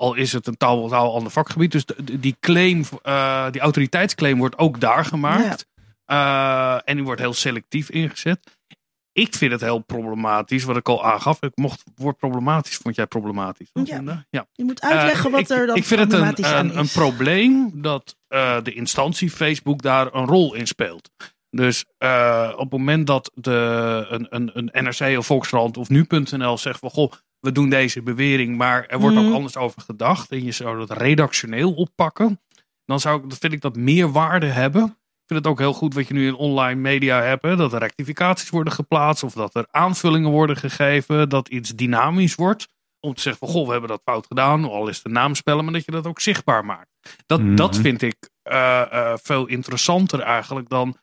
[0.00, 1.72] Al is het een taal, ander vakgebied.
[1.72, 5.66] Dus de- die claim, eh, die autoriteitsclaim wordt ook daar gemaakt.
[6.04, 8.56] Eh, en die wordt heel selectief ingezet.
[9.12, 11.42] Ik vind het heel problematisch, wat ik al aangaf.
[11.42, 13.70] Ik mocht het woord problematisch, vond jij problematisch?
[13.72, 14.24] Ja.
[14.30, 14.46] Ja.
[14.52, 16.76] Je moet uitleggen Eh, wat er dan Ik vind het een, een, is.
[16.76, 18.16] een probleem dat
[18.62, 21.10] de instantie Facebook daar een rol in speelt.
[21.50, 21.84] Dus
[22.52, 26.90] op het moment dat de, een, een, een NRC of Volkskrant of Nu.nl zegt van
[26.90, 29.26] goh, we doen deze bewering, maar er wordt Mhm.
[29.26, 30.30] ook anders over gedacht.
[30.30, 32.40] En je zou dat redactioneel oppakken.
[32.84, 34.82] Dan zou ik, vind ik dat meer waarde hebben.
[34.84, 37.42] Ik vind het ook heel goed wat je nu in online media hebt.
[37.42, 39.22] Hè, dat er rectificaties worden geplaatst.
[39.22, 41.28] Of dat er aanvullingen worden gegeven.
[41.28, 42.68] Dat iets dynamisch wordt.
[43.00, 44.64] Om te zeggen van, goh, we hebben dat fout gedaan.
[44.64, 46.88] Al is het een naamspellen, maar dat je dat ook zichtbaar maakt.
[47.26, 47.54] Dat, Mhm.
[47.54, 50.96] dat vind ik eh, eh, veel interessanter eigenlijk dan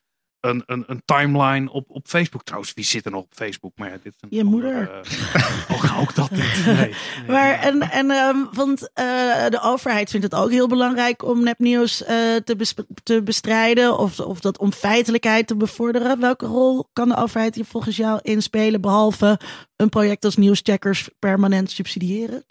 [0.46, 2.44] een, een, een timeline op, op Facebook.
[2.44, 3.72] Trouwens, wie zit er nog op Facebook?
[3.76, 4.90] Maar ja, dit is een Je moeder.
[4.92, 6.44] eh, ook, ook dat niet.
[6.66, 6.76] Nee.
[6.76, 6.94] Nee.
[7.28, 9.06] Maar en, en ehm, want eh,
[9.50, 12.74] de overheid vindt het ook heel belangrijk om nepnieuws eh, te, bes-
[13.04, 16.20] te bestrijden of, of dat om feitelijkheid te bevorderen.
[16.20, 19.40] Welke rol kan de overheid hier volgens jou in spelen, behalve
[19.76, 22.46] een project als nieuwscheckers permanent subsidiëren?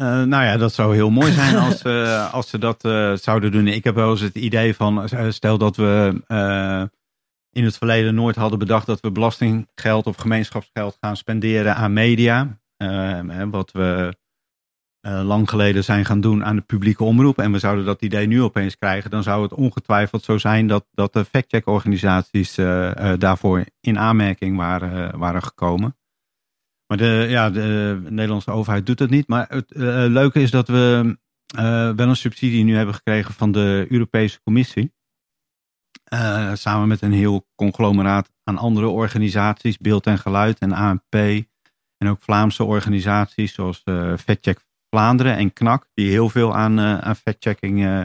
[0.00, 3.52] Eh, nou ja, dat zou heel mooi zijn als, eh, als ze dat eh, zouden
[3.52, 3.66] doen.
[3.66, 6.22] Ik heb wel eens het idee van, stel dat we
[7.52, 12.60] in het verleden nooit hadden bedacht dat we belastinggeld of gemeenschapsgeld gaan spenderen aan media.
[12.76, 14.14] Eh, hè, wat we
[15.00, 17.38] lang geleden zijn gaan doen aan de publieke omroep.
[17.38, 19.10] En we zouden dat idee nu opeens krijgen.
[19.10, 24.56] Dan zou het ongetwijfeld zo zijn dat, dat de factcheck-organisaties eh, eh, daarvoor in aanmerking
[24.56, 25.96] waren, waren gekomen.
[26.90, 29.28] Maar de, ja, de Nederlandse overheid doet dat niet.
[29.28, 31.16] Maar het eh, leuke is dat we
[31.56, 34.92] eh, wel een subsidie nu hebben gekregen van de Europese Commissie.
[36.04, 41.14] Eh, samen met een heel conglomeraat aan andere organisaties, Beeld en Geluid en ANP.
[41.96, 46.98] En ook Vlaamse organisaties zoals eh Factcheck Vlaanderen en KNAK, die heel veel aan, eh,
[46.98, 48.02] aan factchecking eh,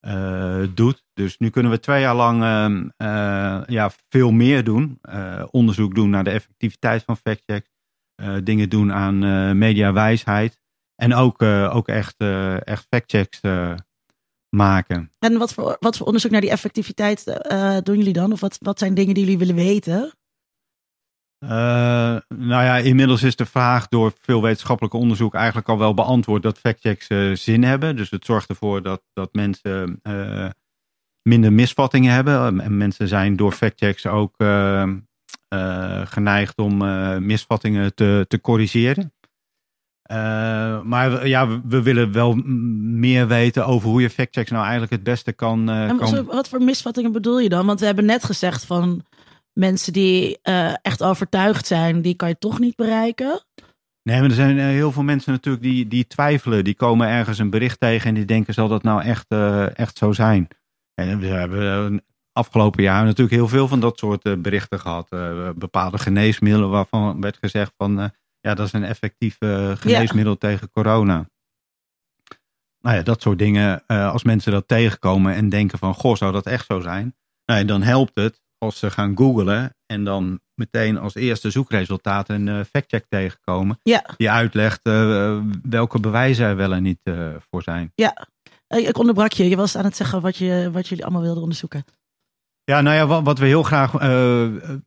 [0.00, 1.04] eh, doet.
[1.14, 4.98] Dus nu kunnen we twee jaar lang ehm, eh, ja, veel meer doen.
[5.02, 7.68] Eh, onderzoek doen naar de effectiviteit van factchecks.
[8.18, 10.58] Eh, dingen doen aan eh, mediawijsheid.
[10.94, 12.14] En ook, eh, ook echt,
[12.64, 13.40] echt factchecks
[14.48, 15.10] maken.
[15.18, 17.24] En wat voor, wat voor onderzoek naar die effectiviteit
[17.82, 18.32] doen jullie dan?
[18.32, 20.12] Of wat, wat zijn dingen die jullie willen weten?
[21.38, 26.58] Nou ja, inmiddels is de vraag door veel wetenschappelijk onderzoek eigenlijk al wel beantwoord dat
[26.58, 27.06] factchecks
[27.42, 27.96] zin hebben.
[27.96, 30.00] Dus het zorgt ervoor dat, dat mensen
[31.22, 32.60] minder misvattingen hebben.
[32.60, 34.36] En mensen zijn door factchecks ook
[36.04, 39.12] geneigd om eh, misvattingen te, te corrigeren.
[40.02, 44.92] Eh, maar ja, we, we willen wel meer weten over hoe je factchecks nou eigenlijk
[44.92, 47.66] het beste kan, eh, En kan wat, wat voor misvattingen bedoel je dan?
[47.66, 49.04] Want we hebben net gezegd van
[49.52, 53.42] mensen die eh, echt overtuigd zijn, die kan je toch niet bereiken.
[54.08, 56.64] Nee, maar er zijn eh, heel veel mensen natuurlijk die, die twijfelen.
[56.64, 59.98] Die komen ergens een bericht tegen en die denken, zal dat nou echt, eh, echt
[59.98, 60.48] zo zijn?
[60.94, 61.98] En we hebben eh,
[62.38, 65.08] afgelopen jaar natuurlijk heel veel van dat soort eh, berichten gehad.
[65.10, 68.08] Eh, bepaalde geneesmiddelen waarvan werd gezegd van, eh,
[68.40, 69.36] ja, dat is een effectief
[69.80, 71.28] geneesmiddel tegen corona.
[72.80, 73.86] Nou ja, dat soort dingen.
[73.86, 77.16] als mensen dat tegenkomen en denken van, goh, zou dat echt zo zijn?
[77.44, 82.28] Nou, ja, dan helpt het als ze gaan googlen en dan meteen als eerste zoekresultaat
[82.28, 83.78] een factcheck tegenkomen.
[83.82, 84.04] Ja.
[84.16, 84.80] Die uitlegt
[85.62, 87.00] welke bewijzen er wel en niet
[87.50, 87.92] voor zijn.
[88.68, 89.48] Eh, ik onderbrak je.
[89.48, 91.84] Je was aan het zeggen wat, je, wat jullie allemaal wilden onderzoeken.
[92.68, 94.46] Ja, nou ja, wat, wat we heel graag eh,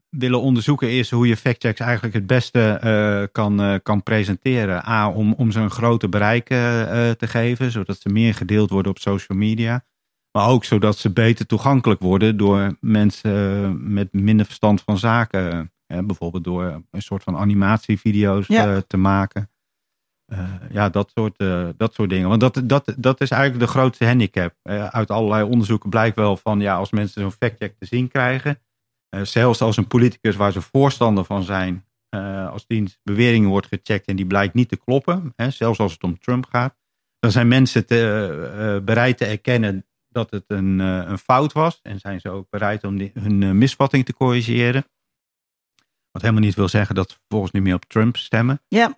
[0.09, 4.87] willen onderzoeken is hoe je factchecks eigenlijk het beste eh, kan, eh, kan presenteren.
[4.87, 8.99] A, om, om ze een groter bereik te geven, zodat ze meer gedeeld worden op
[8.99, 9.85] social media.
[10.31, 15.71] Maar ook zodat ze beter toegankelijk worden door mensen met minder verstand van zaken.
[15.85, 18.81] Hè, bijvoorbeeld door een soort van animatievideo's Ja.
[18.87, 19.50] te maken.
[20.31, 22.29] Eh, ja, dat soort, eh, dat soort dingen.
[22.29, 24.53] Want dat, dat, dat is eigenlijk de grootste handicap.
[24.61, 28.59] Eh, uit allerlei onderzoeken blijkt wel van ja, als mensen zo'n factcheck te zien krijgen.
[29.23, 31.85] zelfs als een politicus waar ze voorstander van zijn.
[32.51, 35.33] als die beweringen wordt gecheckt en die blijkt niet te kloppen.
[35.35, 36.75] Hè, zelfs als het om Trump gaat.
[37.19, 41.79] Dan zijn mensen te, bereid te erkennen dat het een, een fout was.
[41.81, 44.85] En zijn ze ook bereid om die, hun misvatting te corrigeren.
[46.11, 48.61] Wat helemaal niet wil zeggen dat ze vervolgens niet meer op Trump stemmen.
[48.67, 48.97] Ja.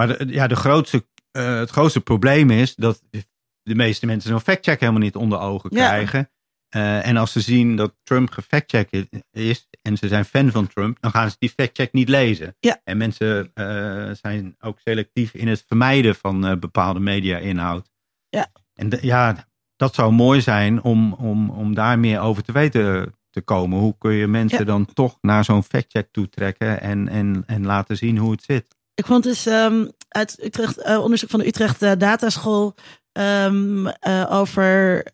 [0.00, 3.02] Maar de, ja, de grootste, eh, het grootste probleem is dat
[3.62, 6.30] de meeste mensen zo'n factcheck helemaal niet onder ogen krijgen.
[6.68, 10.96] Eh, en als ze zien dat Trump gefactcheckt is en ze zijn fan van Trump,
[11.00, 12.56] dan gaan ze die factcheck niet lezen.
[12.60, 12.80] Ja.
[12.84, 17.90] En mensen eh, zijn ook selectief in het vermijden van bepaalde media-inhoud.
[18.28, 18.52] Ja.
[18.74, 23.40] En ja, dat zou mooi zijn om, om, om daar meer over te weten te
[23.40, 23.78] komen.
[23.78, 24.64] Hoe kun je mensen Ja.
[24.64, 28.78] dan toch naar zo'n factcheck toetrekken en, en, en laten zien hoe het zit?
[28.94, 32.74] Ik vond dus ehm, uit Utrecht, eh, onderzoek van de Utrecht eh, Dataschool
[33.12, 35.04] ehm, eh, over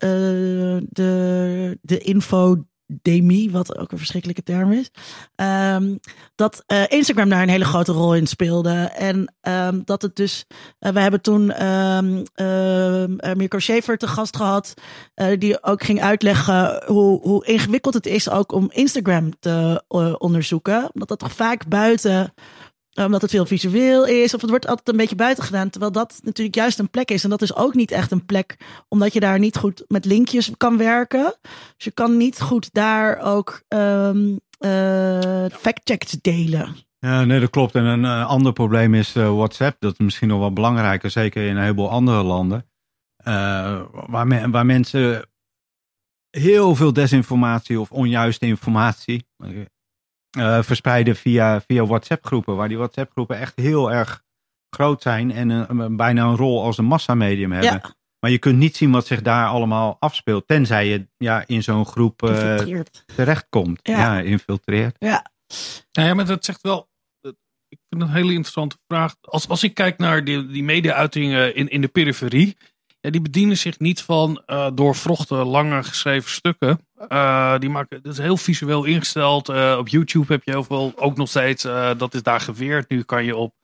[0.89, 4.91] de, de infodemie, wat ook een verschrikkelijke term is.
[5.35, 5.97] ehm,
[6.35, 8.75] dat Instagram daar een hele grote rol in speelde.
[8.97, 9.35] En
[9.85, 10.47] dat het dus,
[10.79, 11.47] we hebben toen
[13.37, 14.75] Mirko Schaefer te gast gehad,
[15.15, 19.85] eh, die ook ging uitleggen hoe, hoe ingewikkeld het is ook om Instagram te
[20.19, 20.91] onderzoeken.
[20.93, 22.35] Omdat dat toch vaak buiten
[23.05, 24.35] omdat het veel visueel is.
[24.35, 25.71] Of het wordt altijd een beetje buiten gedaan.
[25.71, 27.25] Terwijl dat natuurlijk juist een plek is.
[27.25, 28.57] En dat is ook niet echt een plek.
[28.89, 31.35] Omdat je daar niet goed met linkjes kan werken.
[31.77, 35.47] Dus je kan niet goed daar ook um, uh,
[36.21, 36.77] delen.
[36.99, 37.75] Ja, nee, dat klopt.
[37.75, 39.81] En een, ander probleem is WhatsApp.
[39.81, 41.11] Dat is misschien nog wel belangrijker.
[41.11, 42.67] Zeker in een heleboel andere landen.
[44.51, 45.29] Waar mensen
[46.31, 49.27] heel veel desinformatie of onjuiste informatie
[50.37, 52.57] uh, verspreiden via, via WhatsApp-groepen.
[52.57, 54.25] Waar die WhatsApp-groepen echt heel erg
[54.71, 57.81] groot zijn en een, bijna een rol als een massamedium hebben.
[57.83, 57.95] Ja.
[58.21, 60.47] Maar je kunt niet zien wat zich daar allemaal afspeelt.
[60.47, 62.57] Tenzij je ja, in zo'n groep uh,
[63.17, 63.81] terechtkomt.
[63.83, 63.99] Ja.
[63.99, 64.97] ja, infiltreert.
[64.99, 65.31] Ja.
[65.91, 66.89] ja, maar dat zegt wel.
[67.69, 69.15] Ik vind het een hele interessante vraag.
[69.21, 72.57] Als, als ik kijk naar die, die media-uitingen in, in de periferie
[73.11, 76.81] die bedienen zich niet van uh, doorvrochte, lange geschreven stukken.
[77.09, 79.49] Uh, die maken, dat is heel visueel ingesteld.
[79.49, 81.63] Uh, op YouTube heb je heel veel, ook nog steeds,
[81.97, 82.89] dat is daar geweerd.
[82.89, 83.55] Nu kan je op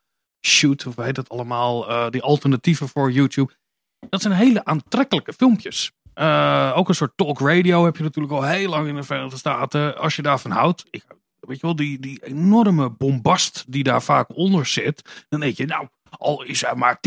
[0.45, 3.53] Shoot, of heet dat allemaal, die alternatieven voor YouTube.
[4.09, 5.91] Dat zijn hele aantrekkelijke filmpjes.
[6.75, 9.97] ook een soort talk radio heb je natuurlijk al heel lang in de Verenigde Staten.
[9.97, 11.03] Als je daarvan houdt, ik,
[11.39, 15.25] weet je wel, die, die enorme bombast die daar vaak onder zit.
[15.29, 15.87] Dan denk je, nou,
[16.23, 16.99] al is er maar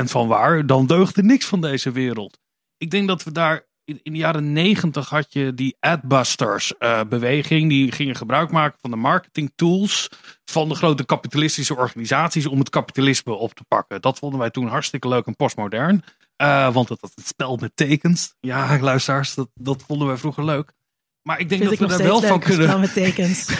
[0.00, 2.38] 10% van waar, dan deugt er niks van deze wereld.
[2.76, 7.68] Ik denk dat we daar in, de jaren 90 had je die adbusters uh, beweging.
[7.68, 10.08] Die gingen gebruik maken van de marketing tools
[10.44, 14.00] van de grote kapitalistische organisaties om het kapitalisme op te pakken.
[14.00, 16.02] Dat vonden wij toen hartstikke leuk en postmodern.
[16.42, 18.34] Uh, want het het spel met tekens.
[18.40, 20.72] Ja, luisteraars, dat, dat vonden wij vroeger leuk.
[21.24, 22.90] Maar ik denk dat we er wel van kunnen.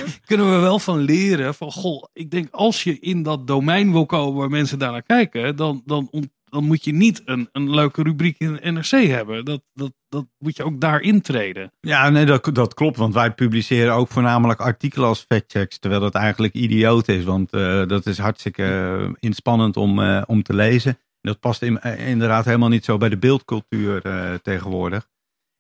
[0.27, 1.55] kunnen we wel van leren.
[1.55, 5.03] Van goh, ik denk als je in dat domein wil komen waar mensen daar naar
[5.03, 6.09] kijken, dan, dan,
[6.45, 9.45] dan moet je niet een, een leuke rubriek in de NRC hebben.
[9.45, 11.73] Dat, dat, dat moet je ook daar intreden.
[11.81, 12.97] Ja, nee, dat, dat klopt.
[12.97, 15.79] Want wij publiceren ook voornamelijk artikelen als factchecks.
[15.79, 17.25] Terwijl dat eigenlijk idioot is.
[17.25, 18.63] Want uh, dat is hartstikke
[19.01, 20.99] uh, inspannend om, uh, om te lezen.
[21.21, 24.03] Dat past in, inderdaad helemaal niet zo bij de beeldcultuur
[24.43, 25.09] tegenwoordig.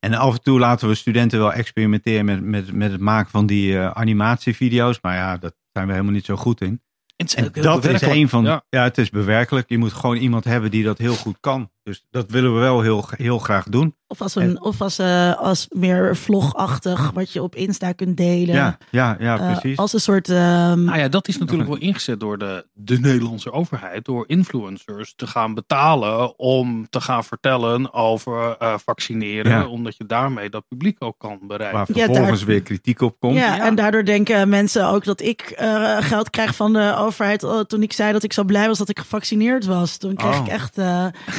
[0.04, 3.46] En af en toe laten we studenten wel experimenteren met, met, met het maken van
[3.46, 4.98] die uh, animatievideo's.
[5.02, 6.82] Maar ja, dat zijn we helemaal niet zo goed in.
[7.16, 8.44] En dat is een van.
[8.44, 8.64] Ja.
[8.68, 8.82] ja.
[8.82, 9.68] het is bewerkelijk.
[9.68, 11.70] Je moet gewoon iemand hebben die dat heel goed kan.
[11.82, 13.96] Dus dat willen we wel heel, heel graag doen.
[14.14, 18.54] Of als, een, of als, uh, als meer vlogachtig, wat je op Insta kunt delen.
[18.54, 19.76] Ja, ja, ja uh, precies.
[19.76, 20.28] Als een soort.
[20.28, 20.84] Um...
[20.84, 25.26] Nou ja, dat is natuurlijk wel ingezet door de, de Nederlandse overheid, door influencers te
[25.26, 29.66] gaan betalen om te gaan vertellen over uh, vaccineren, ja.
[29.66, 31.76] omdat je daarmee dat publiek ook kan bereiken.
[31.76, 32.44] Waar vervolgens ja, daar...
[32.46, 33.34] weer kritiek op komt.
[33.34, 35.52] Ja, ja, en daardoor denken mensen ook dat ik
[36.00, 37.46] geld krijg van de overheid.
[37.66, 40.46] Toen ik zei dat ik zo blij was dat ik gevaccineerd was, toen kreeg oh.
[40.46, 40.76] ik echt.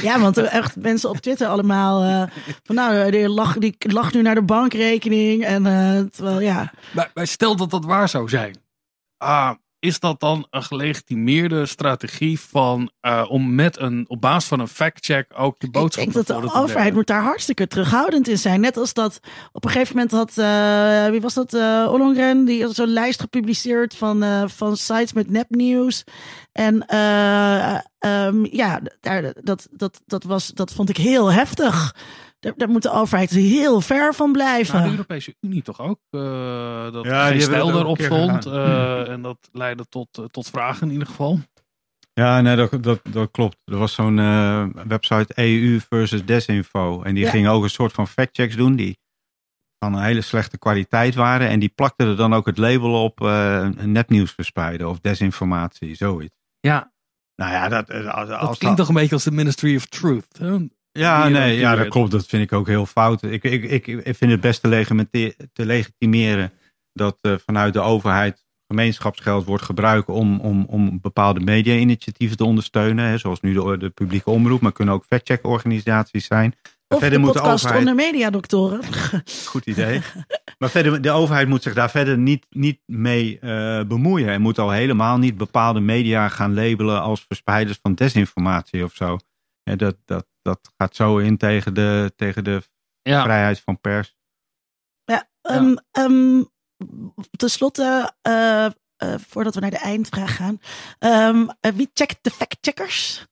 [0.01, 2.29] ja, want echt mensen op Twitter allemaal
[2.65, 5.43] van nou, die lag, die lag nu naar de bankrekening.
[5.43, 6.71] En uh, terwijl, ja.
[6.91, 8.57] Maar, maar, stel dat dat waar zou zijn.
[9.17, 14.59] Ah, is dat dan een gelegitimeerde strategie van uh, om met een op basis van
[14.59, 18.37] een factcheck ook je boodschap Ik denk dat de overheid moet daar hartstikke terughoudend in
[18.37, 18.61] zijn.
[18.61, 19.19] Net als dat
[19.51, 23.19] op een gegeven moment had uh, wie was dat uh, Ollongren die had zo'n lijst
[23.19, 26.03] gepubliceerd van van sites met nepnieuws
[26.51, 26.95] en
[28.09, 31.93] um, ja daar, dat dat dat was dat vond ik heel heftig.
[32.45, 34.73] Daar, daar, moet de overheid heel ver van blijven.
[34.73, 35.99] Nou, de Europese Unie toch ook?
[36.11, 38.45] Uh, dat ja, geen stijl erop stond.
[38.45, 41.39] Uh, en dat leidde tot, uh, tot vragen in ieder geval.
[42.13, 43.57] Ja, nee, dat, dat, dat klopt.
[43.65, 44.15] Er was zo'n
[44.87, 47.01] website EU versus Desinfo.
[47.01, 47.29] En die ja.
[47.29, 48.99] ging ook een soort van factchecks doen die
[49.79, 51.49] van een hele slechte kwaliteit waren.
[51.49, 53.19] En die plakten er dan ook het label op
[53.81, 56.35] nepnieuws verspreiden of desinformatie, zoiets.
[56.59, 56.93] Ja.
[57.35, 58.77] Nou ja, dat, als, dat klinkt dat...
[58.77, 60.37] toch een beetje als de Ministry of Truth.
[60.37, 60.57] Hè?
[60.99, 62.11] Ja, nee, ja, dat klopt.
[62.11, 63.23] Dat vind ik ook heel fout.
[63.23, 66.51] Ik, ik, ik, ik vind het best te, te legitimeren
[66.93, 73.05] dat uh, vanuit de overheid gemeenschapsgeld wordt gebruikt om, om, om bepaalde media-initiatieven te ondersteunen.
[73.05, 76.55] Hè, zoals nu de, de publieke omroep, maar kunnen ook factcheck-organisaties zijn.
[76.87, 77.79] Of verder de podcast overheid...
[77.79, 78.79] onder mediadoktoren.
[79.45, 80.01] Goed idee.
[80.57, 84.29] maar verder, de overheid moet zich daar verder niet, niet mee uh, bemoeien.
[84.29, 89.17] En moet al helemaal niet bepaalde media gaan labelen als verspreiders van desinformatie of zo.
[89.63, 92.61] Ja, dat, dat, dat gaat zo in tegen de, tegen de
[93.01, 93.23] ja.
[93.23, 94.15] vrijheid van pers.
[95.03, 96.03] Ja, um, ja.
[96.03, 96.49] Um,
[97.37, 98.67] tenslotte, uh,
[99.03, 100.59] uh, voordat we naar de eindvraag gaan.
[100.99, 103.25] Um, uh, wie checkt de factcheckers?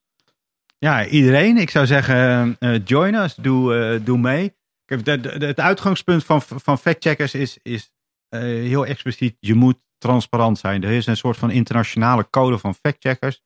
[0.78, 1.58] Ja, iedereen.
[1.58, 4.56] Ik zou zeggen, join us, doe, doe mee.
[4.86, 7.92] Het uitgangspunt van, van factcheckers is, is
[8.30, 10.84] heel expliciet, je moet transparant zijn.
[10.84, 13.42] Er is een soort van internationale code van factcheckers.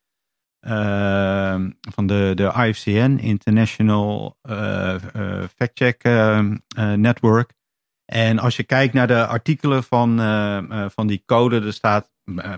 [0.62, 6.04] Uh, van de, de IFCN, International uh, uh, Fact Check
[6.96, 7.54] Network.
[8.06, 10.18] En als je kijkt naar de artikelen van,
[10.92, 12.10] van die code, er staat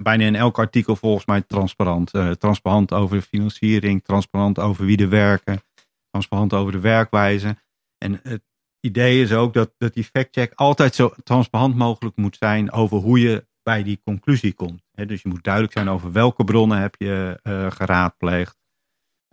[0.01, 2.11] bijna in elk artikel volgens mij transparant.
[2.39, 5.61] Transparant over de financiering, transparant over wie er werken,
[6.09, 7.57] transparant over de werkwijze.
[7.97, 8.43] En het
[8.79, 13.19] idee is ook dat, dat die factcheck altijd zo transparant mogelijk moet zijn over hoe
[13.19, 14.81] je bij die conclusie komt.
[14.91, 18.57] dus je moet duidelijk zijn over welke bronnen heb je uh, geraadpleegd.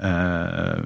[0.03, 0.83] Uh,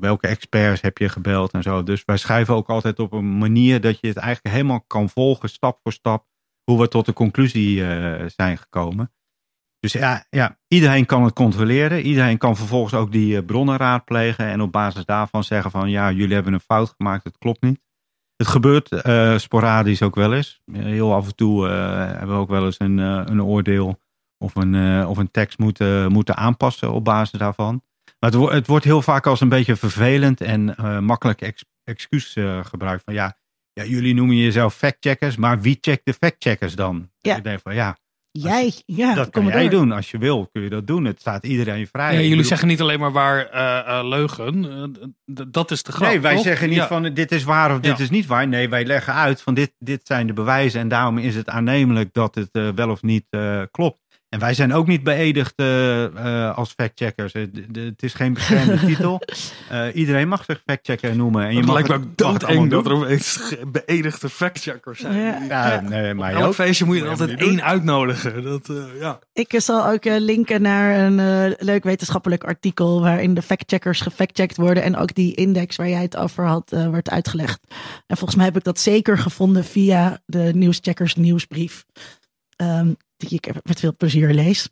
[0.00, 1.82] welke experts heb je gebeld en zo.
[1.82, 5.48] Dus wij schrijven ook altijd op een manier dat je het eigenlijk helemaal kan volgen,
[5.48, 6.26] stap voor stap,
[6.64, 7.78] hoe we tot de conclusie
[8.26, 9.12] zijn gekomen.
[9.80, 12.00] Dus ja, ja, iedereen kan het controleren.
[12.00, 16.34] Iedereen kan vervolgens ook die bronnen raadplegen en op basis daarvan zeggen van ja, jullie
[16.34, 17.80] hebben een fout gemaakt, het klopt niet.
[18.38, 20.60] Het gebeurt uh, sporadisch ook wel eens.
[20.72, 24.00] Heel af en toe uh, hebben we ook wel eens een, uh, een oordeel
[24.38, 27.82] of een, of een tekst moeten, moeten aanpassen op basis daarvan.
[28.18, 30.74] Maar het, het wordt heel vaak als een beetje vervelend en
[31.04, 33.04] makkelijk ex, excuus gebruikt.
[33.04, 33.36] Van ja,
[33.72, 37.10] ja, jullie noemen jezelf factcheckers, maar wie checkt de factcheckers dan?
[37.18, 37.36] Ja.
[37.36, 37.96] Ik denk van ja,
[38.30, 39.92] Jij, ja, dat kan jij doen.
[39.92, 41.04] Als je wil, kun je dat doen.
[41.04, 42.14] Het staat iedereen vrij.
[42.14, 44.64] Ja, jullie zeggen niet alleen maar waar uh, uh, leugen.
[44.64, 46.08] Uh, dat is de grap.
[46.08, 46.42] Nee, wij toch?
[46.42, 46.86] zeggen niet ja.
[46.86, 48.02] van dit is waar of dit Ja.
[48.04, 48.48] is niet waar.
[48.48, 50.80] Nee, wij leggen uit van dit, dit zijn de bewijzen.
[50.80, 54.00] En daarom is het aannemelijk dat het eh, wel of niet eh, klopt.
[54.28, 57.32] En wij zijn ook niet beëdigd eh, eh, als factcheckers.
[57.32, 59.20] Het, de- het is geen beschermde titel.
[59.68, 61.42] Eh, iedereen mag zich factchecker noemen.
[61.44, 65.16] En je Het mag lijkt me ook doodeng dat er opeens beëdigde factcheckers zijn.
[65.18, 65.42] Ja.
[65.48, 66.54] Ja, nee, maar Elk ook.
[66.54, 68.42] feestje moet je er Moet altijd één uitnodigen.
[68.42, 69.18] Dat, eh, ja.
[69.32, 74.56] Ik zal ook eh, linken naar een eh, leuk wetenschappelijk artikel waarin de factcheckers gefactcheckt
[74.56, 77.60] worden en ook die index waar jij het over had eh, wordt uitgelegd.
[78.06, 81.84] En volgens mij heb ik dat zeker gevonden via de Nieuwscheckers nieuwsbrief.
[82.56, 84.68] Ehm, die ik met veel plezier lees.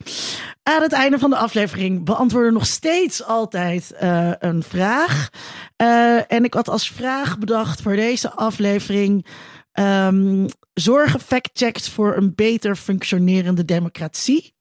[0.63, 5.29] Aan het einde van de aflevering beantwoorden we nog steeds altijd eh, een vraag.
[5.77, 9.27] Eh, en ik had als vraag bedacht voor deze aflevering.
[9.73, 14.55] ehm, zorgen factchecks voor een beter functionerende democratie?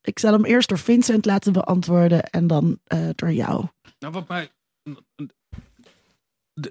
[0.00, 3.64] Ik zal hem eerst door Vincent laten beantwoorden en dan eh, door jou.
[3.98, 4.50] Nou, wat mij.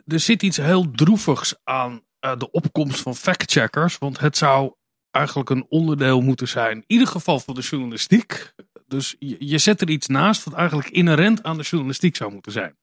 [0.06, 3.98] Er zit iets heel droevigs aan de opkomst van factcheckers.
[3.98, 4.74] Want het zou
[5.16, 6.76] eigenlijk een onderdeel moeten zijn.
[6.76, 8.54] In ieder geval van de journalistiek.
[8.88, 12.78] Dus je, zet er iets naast wat eigenlijk inherent aan de journalistiek zou moeten zijn.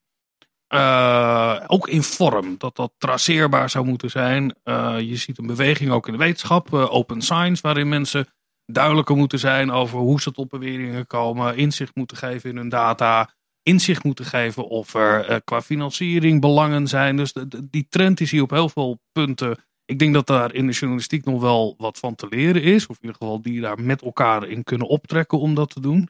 [0.67, 4.55] Eh, ook in vorm, dat dat traceerbaar zou moeten zijn.
[4.63, 8.27] Eh, je ziet een beweging ook in de wetenschap, eh, open science, waarin mensen
[8.67, 13.31] duidelijker moeten zijn over hoe ze tot beweringen komen, inzicht moeten geven in hun data,
[13.63, 17.17] inzicht moeten geven of er qua financiering belangen zijn.
[17.17, 17.35] Dus
[17.71, 19.59] die trend is hier op heel veel punten.
[19.85, 22.87] Ik denk dat daar in de journalistiek nog wel wat van te leren is.
[22.87, 26.09] Of in ieder geval die daar met elkaar in kunnen optrekken om dat te doen.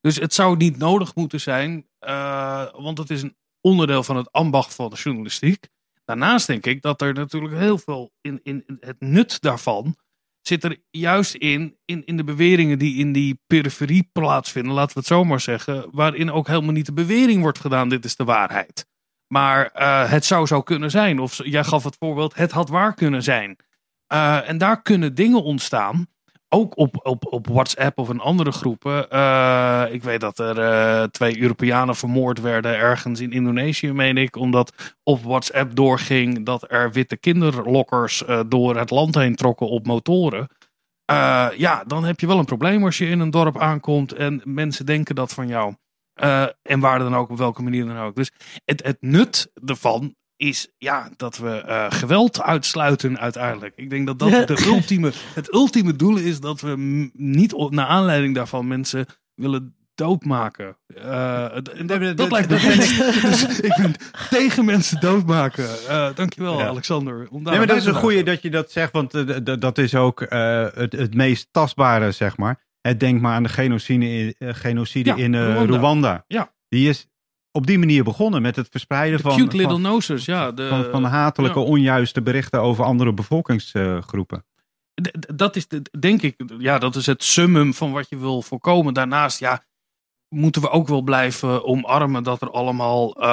[0.00, 4.32] Dus het zou niet nodig moeten zijn, eh, want het is een onderdeel van het
[4.32, 5.68] ambacht van de journalistiek.
[6.04, 9.96] Daarnaast denk ik dat er natuurlijk heel veel in, in het nut daarvan
[10.46, 14.98] zit er juist in, in, in de beweringen die in die periferie plaatsvinden, laten we
[14.98, 18.24] het zo maar zeggen, waarin ook helemaal niet de bewering wordt gedaan, dit is de
[18.24, 18.86] waarheid.
[19.34, 22.94] Maar eh, het zou zo kunnen zijn, of jij gaf het voorbeeld, het had waar
[22.94, 23.56] kunnen zijn.
[24.06, 26.06] Eh, en daar kunnen dingen ontstaan,
[26.48, 29.10] ook op, op, op WhatsApp of in andere groepen.
[29.10, 34.94] Eh, ik weet dat er twee Europeanen vermoord werden ergens in Indonesië, meen ik, omdat
[35.02, 40.48] op WhatsApp doorging dat er witte kinderlokkers door het land heen trokken op motoren.
[41.56, 44.86] Ja, dan heb je wel een probleem als je in een dorp aankomt en mensen
[44.86, 45.74] denken dat van jou.
[46.14, 48.14] Eh, en waar dan ook, op welke manier dan ook.
[48.16, 48.30] Dus
[48.64, 53.72] het, het nut ervan is ja, dat we eh, geweld uitsluiten uiteindelijk.
[53.76, 56.74] Ik denk dat dat de ultieme, het ultieme doel is dat we
[57.12, 60.76] niet op, naar aanleiding daarvan mensen willen doodmaken.
[60.94, 63.94] Eh, dat, dat, dat- lijkt me dus ik ben
[64.30, 65.68] tegen mensen doodmaken.
[65.88, 66.66] Eh dankjewel, Ja.
[66.66, 67.28] Alexander.
[67.30, 69.12] Om daar Nee, maar dat is een goede dat je dat zegt, want
[69.60, 72.62] dat is ook eh, het, het meest tastbare, zeg maar.
[72.92, 75.76] Denk maar aan de genocide in, eh, genocide Ja, in eh, Rwanda.
[75.76, 76.24] Rwanda.
[76.26, 76.52] Ja.
[76.68, 77.06] Die is
[77.52, 80.52] op die manier begonnen met het verspreiden De van, cute little van, noses, ja.
[80.52, 81.64] De, van, van hatelijke, ja.
[81.64, 84.44] onjuiste berichten over andere bevolkingsgroepen.
[85.34, 88.94] Dat is, de- denk ik, ja, dat is het summum van wat je wil voorkomen.
[88.94, 89.62] Daarnaast, ja,
[90.34, 93.28] moeten we ook wel blijven omarmen dat er allemaal, eh,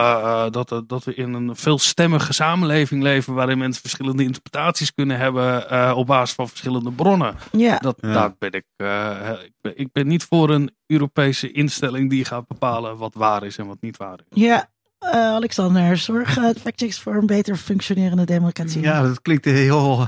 [0.45, 5.17] eh, dat, er- dat we in een veelstemmige samenleving leven waarin mensen verschillende interpretaties kunnen
[5.17, 7.35] hebben eh, op basis van verschillende bronnen.
[7.51, 8.13] Ja, Dat, Ja.
[8.13, 12.47] Daar ben ik, eh, ik, ben, ik ben niet voor een Europese instelling die gaat
[12.47, 14.41] bepalen wat waar is en wat niet waar is.
[14.43, 14.69] ja.
[15.01, 18.81] Eh, Alexander, zorgen factchecks voor een beter functionerende democratie?
[18.81, 20.07] Ja, dat klinkt heel,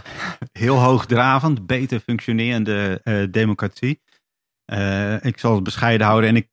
[0.52, 1.66] heel hoogdravend.
[1.66, 4.02] Beter functionerende eh, democratie.
[4.66, 6.30] Eh, ik zal het bescheiden houden.
[6.30, 6.48] En ik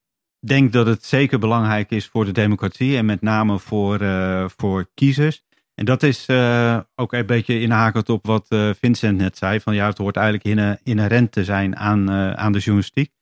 [0.47, 2.97] denk dat het zeker belangrijk is voor de democratie.
[2.97, 5.45] En met name voor, eh, voor kiezers.
[5.75, 9.61] En dat is uh, ook een beetje inhakend op wat uh, Vincent net zei.
[9.61, 13.13] Van ja, het hoort eigenlijk inherent te zijn aan, aan de journalistiek.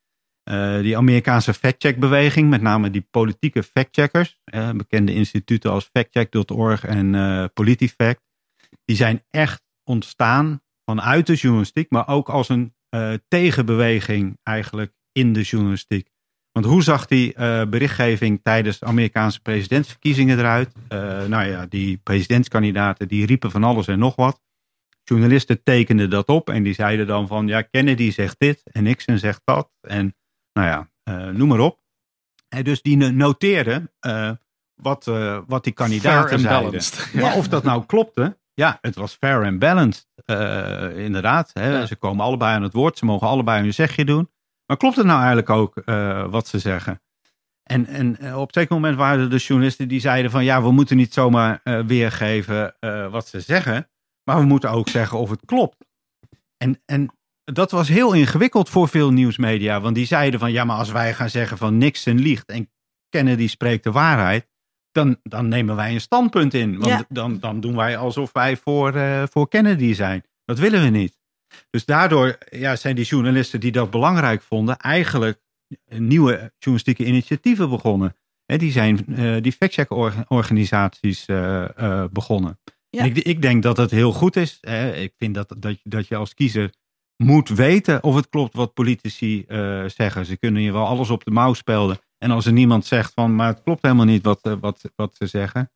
[0.83, 4.41] die Amerikaanse factcheck-beweging, met name die politieke factcheckers,
[4.75, 7.11] bekende instituten als factcheck.org en
[7.53, 8.23] PolitiFact,
[8.85, 12.75] die zijn echt ontstaan vanuit de journalistiek, maar ook als een
[13.29, 16.09] tegenbeweging eigenlijk in de journalistiek.
[16.59, 20.73] Want hoe zag die uh, berichtgeving tijdens de Amerikaanse presidentsverkiezingen eruit?
[20.93, 24.41] Uh, nou ja, die presidentskandidaten die riepen van alles en nog wat.
[25.05, 29.19] Journalisten tekenden dat op en die zeiden dan van ja, Kennedy zegt dit en Nixon
[29.19, 29.71] zegt dat.
[29.81, 30.17] En
[30.53, 31.81] nou ja, uh, noem maar op.
[32.49, 33.93] En dus die noteerden
[34.75, 35.05] wat,
[35.47, 36.83] wat die kandidaten zeiden.
[37.13, 40.07] Maar of dat nou klopte, ja, het was fair and balanced.
[40.97, 41.79] inderdaad, hè.
[41.79, 41.87] Ja.
[41.87, 44.29] ze komen allebei aan het woord, ze mogen allebei hun zegje doen.
[44.69, 47.03] Maar klopt het nou eigenlijk ook uh, wat ze zeggen?
[47.63, 50.63] En, en uh, op een zeker moment waren er de journalisten die zeiden van ja,
[50.63, 52.75] we moeten niet zomaar uh, weergeven
[53.11, 53.89] wat ze zeggen,
[54.25, 55.77] maar we moeten ook zeggen of het klopt.
[56.57, 57.11] En, en
[57.45, 61.15] dat was heel ingewikkeld voor veel nieuwsmedia, want die zeiden van ja, maar als wij
[61.15, 62.71] gaan zeggen van Nixon liegt en
[63.09, 64.49] Kennedy spreekt de waarheid,
[64.93, 66.79] dan, dan nemen wij een standpunt in.
[66.79, 67.05] Want ja.
[67.09, 68.93] dan, dan doen wij alsof wij voor,
[69.31, 70.25] voor Kennedy zijn.
[70.45, 71.18] Dat willen we niet.
[71.71, 75.41] Dus daardoor ja, zijn die journalisten die dat belangrijk vonden, eigenlijk
[75.89, 78.17] nieuwe journalistieke initiatieven begonnen.
[78.47, 82.59] die zijn uh, die factcheck-organisaties uh, uh, begonnen.
[82.91, 83.05] Ja.
[83.05, 84.59] Ik, ik, denk dat het heel goed is.
[84.61, 84.95] Hè.
[84.95, 86.73] Ik vind dat, dat, dat je als kiezer
[87.17, 89.45] moet weten of het klopt wat politici
[89.87, 90.27] zeggen.
[90.27, 91.99] Ze kunnen je wel alles op de mouw spelden.
[92.19, 95.27] En als er niemand zegt van, maar het klopt helemaal niet wat, wat, wat ze
[95.27, 95.71] zeggen.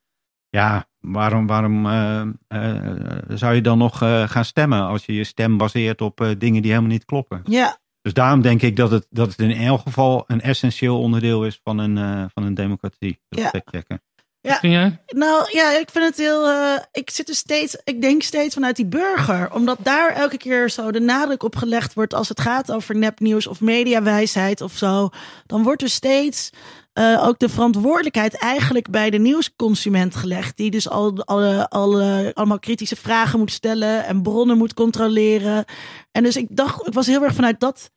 [0.49, 2.81] Ja, waarom, waarom uh, uh,
[3.29, 6.71] zou je dan nog uh, gaan stemmen als je je stem baseert op dingen die
[6.71, 7.41] helemaal niet kloppen?
[7.45, 7.81] Ja.
[8.03, 11.61] Dus daarom denk ik dat het, dat het in elk geval een essentieel onderdeel is
[11.65, 13.21] van een, van een democratie.
[13.29, 13.49] Ja.
[13.49, 14.03] Checken.
[14.41, 16.49] Ja, nou ja, ik vind het heel.
[16.93, 17.77] ik zit er steeds.
[17.85, 19.53] Ik denk steeds vanuit die burger.
[19.53, 22.15] Omdat daar elke keer zo de nadruk op gelegd wordt.
[22.15, 25.09] als het gaat over nepnieuws of mediawijsheid of zo.
[25.47, 26.51] Dan wordt er steeds
[26.99, 30.57] uh, ook de verantwoordelijkheid eigenlijk bij de nieuwsconsument gelegd.
[30.57, 32.01] Die dus al, al, al,
[32.32, 35.64] allemaal kritische vragen moet stellen en bronnen moet controleren.
[36.11, 37.90] En dus ik dacht, ik was heel erg vanuit dat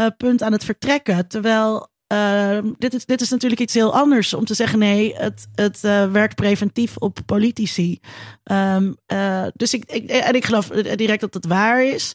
[0.00, 1.28] uh, punt aan het vertrekken.
[1.28, 5.46] Terwijl uh, dit, is, dit is natuurlijk iets heel anders om te zeggen: nee, het,
[5.54, 8.00] het uh, werkt preventief op politici.
[8.44, 12.12] Um, uh, dus ik, en ik geloof direct dat het waar is.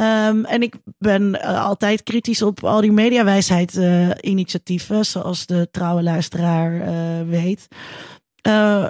[0.00, 6.82] Um, en ik ben altijd kritisch op al die mediawijsheid-initiatieven, zoals de trouwe luisteraar
[7.26, 7.66] weet.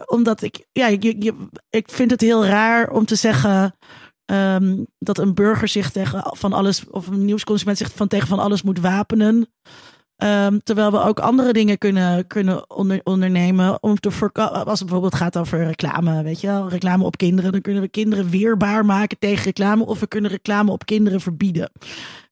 [0.07, 0.87] omdat ik, ja,
[1.71, 3.77] ik vind het heel raar om te zeggen.
[4.99, 8.63] Dat een burger zich tegen van alles, of een nieuwsconsument zich van tegen van alles
[8.63, 9.49] moet wapenen.
[10.25, 14.66] Um, terwijl we ook andere dingen kunnen, kunnen onder, ondernemen om te voorkomen.
[14.66, 17.89] Als het bijvoorbeeld gaat over reclame, weet je wel, reclame op kinderen, dan kunnen we
[17.89, 19.87] kinderen weerbaar maken tegen reclame.
[19.87, 21.71] Of we kunnen reclame op kinderen verbieden.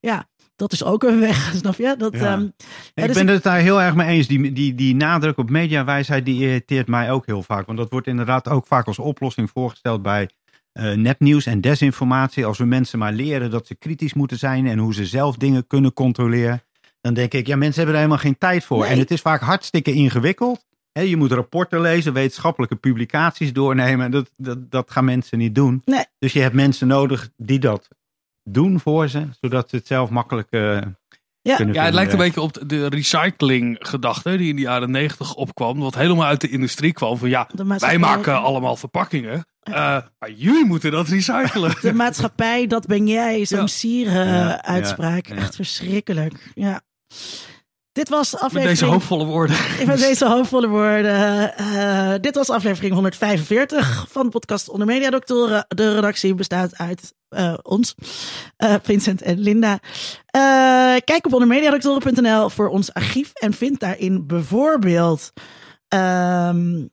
[0.01, 0.26] Ja,
[0.57, 1.95] dat is ook een weg, snap je?
[1.99, 2.32] Dat, ja.
[2.32, 2.53] um,
[2.95, 3.34] ja, ik dus ben ik...
[3.34, 4.26] het daar heel erg mee eens.
[4.26, 7.66] Die, die, die nadruk op mediawijsheid, die irriteert mij ook heel vaak.
[7.66, 10.28] Want dat wordt inderdaad ook vaak als oplossing voorgesteld bij
[10.72, 12.47] uh, nepnieuws en desinformatie.
[12.47, 15.66] Als we mensen maar leren dat ze kritisch moeten zijn en hoe ze zelf dingen
[15.66, 16.62] kunnen controleren.
[17.01, 18.84] Dan denk ik, ja, mensen hebben er helemaal geen tijd voor.
[18.84, 20.66] En het is vaak hartstikke ingewikkeld.
[20.92, 24.11] je moet rapporten lezen, wetenschappelijke publicaties doornemen.
[24.11, 25.82] Dat, dat, dat gaan mensen niet doen.
[25.84, 26.05] Nee.
[26.18, 27.88] Dus je hebt mensen nodig die dat
[28.42, 30.80] doen voor ze, zodat ze het zelf makkelijk uh,
[31.42, 31.59] ja.
[31.72, 35.78] ja, het lijkt een beetje op de recycling gedachte die in de jaren negentig opkwam.
[35.78, 37.18] Wat helemaal uit de industrie kwam.
[37.18, 39.46] Van ja, wij maken allemaal verpakkingen.
[39.68, 39.74] Uh,
[40.18, 41.74] maar jullie moeten dat recyclen.
[41.80, 43.44] De maatschappij, dat ben jij.
[43.44, 43.66] Zo'n ja.
[43.66, 45.26] sieren uitspraak.
[45.26, 46.51] Echt verschrikkelijk.
[46.55, 46.80] Ja.
[47.92, 48.64] Dit was aflevering...
[48.68, 49.56] Met deze hoopvolle woorden.
[49.86, 51.54] Met deze hoopvolle woorden.
[51.61, 55.64] Uh, dit was aflevering 145 van de podcast Onder Media Doctoren.
[55.68, 57.94] De redactie bestaat uit uh, ons,
[58.59, 59.78] uh, Vincent en Linda.
[61.04, 65.32] kijk op ondermediadoctoren.nl voor ons archief en vind daarin bijvoorbeeld
[65.88, 66.86] ehm,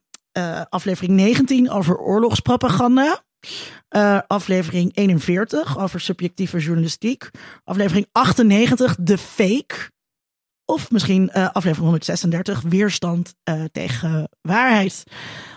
[0.70, 3.24] aflevering 19 over oorlogspropaganda.
[3.95, 7.30] Uh, aflevering 41 over subjectieve journalistiek.
[7.63, 9.93] Aflevering 98, de fake.
[10.66, 15.03] Of misschien uh, aflevering 136, weerstand uh, tegen waarheid.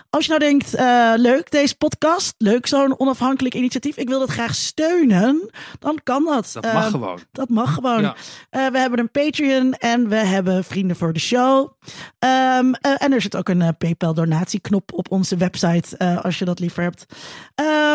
[0.09, 4.29] Als je nou denkt, uh, leuk deze podcast, leuk zo'n onafhankelijk initiatief, ik wil dat
[4.29, 5.49] graag steunen,
[5.79, 6.49] dan kan dat.
[6.53, 7.19] Dat mag uh, gewoon.
[7.31, 8.01] Dat mag gewoon.
[8.01, 8.15] Ja.
[8.51, 11.71] Uh, we hebben een Patreon en we hebben vrienden voor de show.
[12.19, 16.83] Um, en er zit ook een PayPal donatieknop op onze website, als je dat liever
[16.83, 17.05] hebt.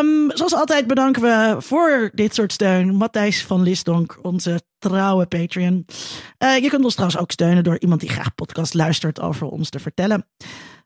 [0.01, 5.87] Um, zoals altijd bedanken we voor dit soort steun Matthijs van Lisdonk, onze trouwe Patreon.
[6.39, 9.79] je kunt ons trouwens ook steunen door iemand die graag podcast luistert over ons te
[9.79, 10.27] vertellen.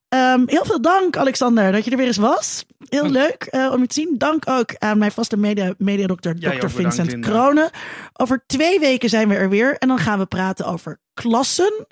[0.08, 2.64] Ehm, heel veel dank, Alexander, dat je er weer eens was.
[2.88, 4.14] Heel leuk eh, om je te zien.
[4.18, 6.48] Dank ook aan mijn vaste media, mediadokter, Dr.
[6.48, 7.28] bedankt, Vincent Linda.
[7.28, 7.70] Kronen.
[8.12, 9.76] Over twee weken zijn we er weer.
[9.78, 11.86] En dan gaan we praten over klassen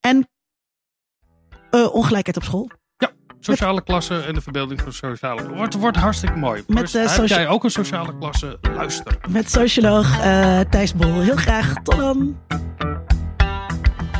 [0.00, 0.28] en
[1.70, 2.70] eh, ongelijkheid op school.
[3.40, 6.64] Sociale klasse en de verbeelding van sociale Wordt, wordt hartstikke mooi.
[6.66, 8.58] Met, dus eh, heb jij ook een sociale klasse?
[8.74, 9.18] Luister.
[9.28, 10.18] Met socioloog
[10.70, 11.20] Thijs Bol.
[11.20, 11.74] Heel graag.
[11.82, 12.36] Tot dan.